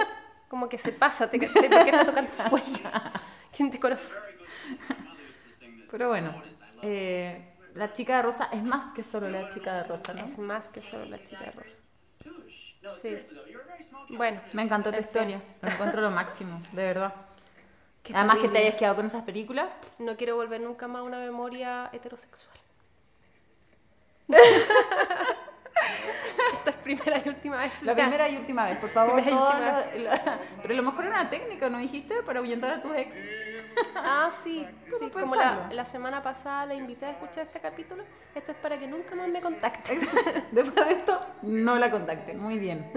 como 0.48 0.70
que 0.70 0.78
se 0.78 0.92
pasa, 0.94 1.30
te 1.30 1.38
porque 1.40 1.66
está 1.68 2.06
tocando 2.06 2.32
su 2.32 2.44
cuello. 2.46 2.90
¿Quién 3.56 3.70
te 3.72 3.80
conoce? 3.80 4.16
Pero 5.92 6.10
bueno, 6.10 6.34
eh, 6.82 7.54
la 7.74 7.94
chica 7.94 8.18
de 8.18 8.22
rosa 8.24 8.50
es 8.52 8.64
más 8.64 8.94
que 8.94 9.04
solo 9.04 9.30
la 9.30 9.50
chica 9.50 9.74
de 9.76 9.84
rosa, 9.84 10.14
¿no? 10.14 10.26
Es 10.26 10.38
más 10.38 10.70
que 10.70 10.82
solo 10.82 11.06
la 11.06 11.22
chica 11.24 11.46
de 11.46 11.52
rosa. 11.52 11.80
Sí. 12.88 13.18
Bueno, 14.10 14.42
Me 14.54 14.62
encantó 14.62 14.94
tu 14.94 15.00
En 15.00 15.04
fin. 15.04 15.04
historia, 15.08 15.42
lo 15.62 15.70
encuentro 15.70 16.02
lo 16.02 16.12
máximo, 16.12 16.62
de 16.72 16.84
verdad. 16.84 17.14
qué 18.04 18.14
Además 18.14 18.38
que 18.40 18.50
te 18.50 18.58
terrible. 18.58 18.60
hayas 18.60 18.76
quedado 18.76 18.96
con 18.98 19.06
esas 19.06 19.24
películas. 19.24 19.70
No 20.00 20.16
quiero 20.16 20.38
volver 20.38 20.62
nunca 20.62 20.88
más 20.88 21.02
a 21.02 21.04
una 21.04 21.20
memoria 21.20 21.90
heterosexual. 21.92 22.58
Primera 26.86 27.20
y 27.26 27.30
última 27.30 27.58
vez. 27.58 27.82
La 27.82 27.96
primera 27.96 28.30
y 28.30 28.38
última 28.38 28.66
vez, 28.68 28.78
por 28.78 28.90
favor. 28.92 29.20
Todas 29.24 29.60
las- 29.60 29.94
pero 30.62 30.74
a 30.74 30.78
lo 30.78 30.84
mejor 30.84 31.06
era 31.06 31.20
una 31.22 31.30
técnica, 31.32 31.68
¿no 31.68 31.80
dijiste? 31.80 32.22
Para 32.24 32.40
ahuyentar 32.40 32.74
a 32.74 32.82
tus 32.82 32.96
ex. 32.96 33.16
Ah, 33.96 34.30
sí, 34.32 34.68
¿Cómo 34.92 35.00
sí, 35.00 35.10
como 35.12 35.36
la, 35.36 35.68
la 35.72 35.84
semana 35.86 36.22
pasada 36.22 36.68
la 36.68 36.76
invité 36.76 37.08
a 37.08 37.10
escuchar 37.10 37.46
este 37.46 37.60
capítulo, 37.60 38.04
esto 38.36 38.52
es 38.52 38.58
para 38.60 38.78
que 38.80 38.88
nunca 38.88 39.16
más 39.16 39.28
me 39.28 39.42
contacte. 39.42 39.98
Después 40.52 40.88
de 40.88 40.94
esto, 40.94 41.20
no 41.42 41.78
la 41.80 41.90
contacten. 41.90 42.40
Muy 42.40 42.60
bien. 42.60 42.90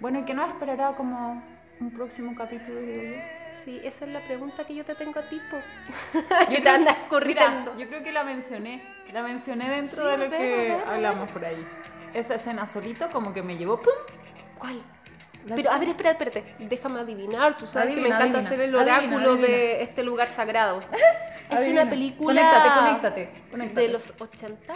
Bueno, 0.00 0.18
¿y 0.18 0.24
qué 0.24 0.34
nos 0.34 0.48
esperará 0.48 0.94
como 0.96 1.42
un 1.78 1.90
próximo 1.92 2.34
capítulo, 2.36 2.80
yo? 2.80 3.02
Sí, 3.52 3.80
esa 3.84 4.04
es 4.04 4.10
la 4.10 4.20
pregunta 4.24 4.64
que 4.66 4.74
yo 4.74 4.84
te 4.84 4.96
tengo 4.96 5.20
a 5.20 5.28
ti, 5.28 5.40
po. 5.48 5.58
Yo 6.50 6.60
te 6.62 6.68
andas 6.68 6.96
Mira, 6.96 7.08
corriendo. 7.08 7.76
yo 7.78 7.86
creo 7.86 8.02
que 8.02 8.10
la 8.10 8.24
mencioné. 8.24 8.82
La 9.12 9.22
mencioné 9.22 9.70
dentro 9.70 10.02
Sí, 10.04 10.10
de 10.10 10.16
lo 10.18 10.30
que 10.30 10.82
hablamos 10.84 11.30
por 11.30 11.44
ahí. 11.44 11.64
Esa 12.16 12.36
escena 12.36 12.66
solito 12.66 13.10
como 13.10 13.34
que 13.34 13.42
me 13.42 13.58
llevó 13.58 13.80
¡pum! 13.80 13.92
¿Cuál? 14.58 14.82
Pero, 15.54 15.70
a 15.70 15.78
ver, 15.78 15.90
espera, 15.90 16.12
espérate. 16.12 16.56
Déjame 16.58 17.00
adivinar. 17.00 17.58
Tú 17.58 17.66
sabes 17.66 17.88
que 17.94 18.00
Adivina, 18.00 18.18
me 18.18 18.24
encanta 18.24 18.38
adivina, 18.38 18.54
hacer 18.54 18.60
el 18.62 18.74
oráculo 18.74 19.32
adivina. 19.32 19.46
de 19.48 19.82
este 19.82 20.02
lugar 20.02 20.28
sagrado. 20.28 20.80
es 21.50 21.68
una 21.68 21.88
película. 21.88 22.40
Conéctate, 22.40 22.80
conéctate, 22.80 23.42
conéctate. 23.50 23.80
De 23.82 23.88
los 23.88 24.12
80. 24.18 24.74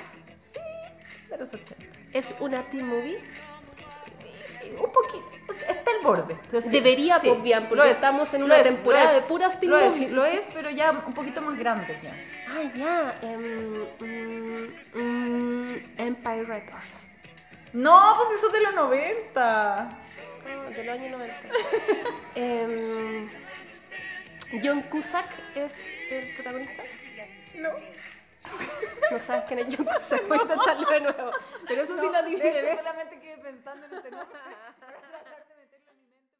De 1.30 1.38
los 1.38 1.54
80. 1.54 1.86
Es 2.12 2.34
una 2.40 2.62
teen 2.68 2.86
movie. 2.86 3.18
Sí, 4.44 4.72
un 4.72 4.92
poquito. 4.92 5.24
Está 5.66 5.92
al 5.98 6.04
borde. 6.04 6.36
pero 6.50 6.60
sí, 6.60 6.68
Debería, 6.68 7.18
sí, 7.20 7.28
pues, 7.28 7.42
bien, 7.42 7.68
porque 7.68 7.86
es, 7.86 7.92
estamos 7.92 8.32
en 8.34 8.42
una 8.42 8.56
es, 8.58 8.64
temporada 8.64 9.14
de 9.14 9.22
puras 9.22 9.58
teen 9.58 9.70
lo 9.70 9.78
es, 9.78 9.94
movies. 9.94 10.10
Lo 10.10 10.26
es, 10.26 10.44
pero 10.52 10.68
ya 10.70 10.90
un 10.90 11.14
poquito 11.14 11.40
más 11.40 11.58
grandes 11.58 12.02
ya. 12.02 12.14
Ah, 12.48 12.70
ya. 12.76 13.18
em, 13.22 13.84
mm, 13.98 14.68
mm, 14.94 15.80
Empire 15.96 16.44
Records. 16.44 17.08
No, 17.72 18.14
pues 18.16 18.38
eso 18.38 18.46
es 18.48 18.52
de 18.52 18.60
los 18.60 18.74
90. 18.74 19.78
Ah, 19.80 19.98
de 20.44 20.84
los 20.84 20.94
años 20.94 21.10
90. 21.12 21.36
Em, 22.34 23.30
John 24.62 24.82
Cusack 24.82 25.56
es 25.56 25.94
el 26.10 26.34
protagonista. 26.34 26.82
No. 27.56 27.70
No 29.10 29.18
sabes 29.20 29.44
quién 29.46 29.60
es 29.60 29.76
John 29.76 29.86
Cusack, 29.86 30.26
voy 30.26 30.38
a 30.38 30.42
intentarlo 30.42 30.90
de 30.90 31.00
nuevo. 31.00 31.30
Pero 31.68 31.82
eso 31.82 31.96
sí 31.96 32.06
lo 32.06 32.16
adiviné, 32.16 32.44
de 32.44 32.72
hecho, 32.72 32.82
solamente 32.82 33.20
quedé 33.20 33.38
pensando 33.38 33.86
en 33.86 33.94
este 33.94 34.10
nombre 34.10 34.38
para 34.80 35.00
tratar 35.00 35.46
de 35.46 35.56
meterlo 35.56 35.90
en 35.92 35.98
mi 36.00 36.06
mente. 36.06 36.30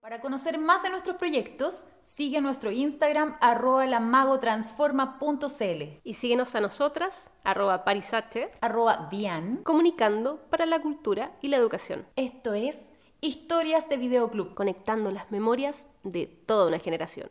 Para 0.00 0.20
conocer 0.22 0.58
más 0.58 0.82
de 0.82 0.88
nuestros 0.88 1.16
proyectos, 1.16 1.86
sigue 2.02 2.40
nuestro 2.40 2.70
Instagram 2.70 3.36
arroba 3.42 3.84
lamagotransforma.cl 3.84 6.00
Y 6.02 6.14
síguenos 6.14 6.54
a 6.54 6.62
nosotras, 6.62 7.30
arroba 7.44 7.84
parisache, 7.84 8.50
arroba 8.62 9.08
bian. 9.10 9.62
comunicando 9.62 10.38
para 10.48 10.64
la 10.64 10.80
cultura 10.80 11.36
y 11.42 11.48
la 11.48 11.58
educación, 11.58 12.06
Esto 12.16 12.54
es 12.54 12.78
Historias 13.20 13.90
de 13.90 13.98
Videoclub. 13.98 14.54
conectando 14.54 15.10
las 15.10 15.30
memorias 15.30 15.86
de 16.02 16.26
toda 16.26 16.68
una 16.68 16.78
generación. 16.78 17.28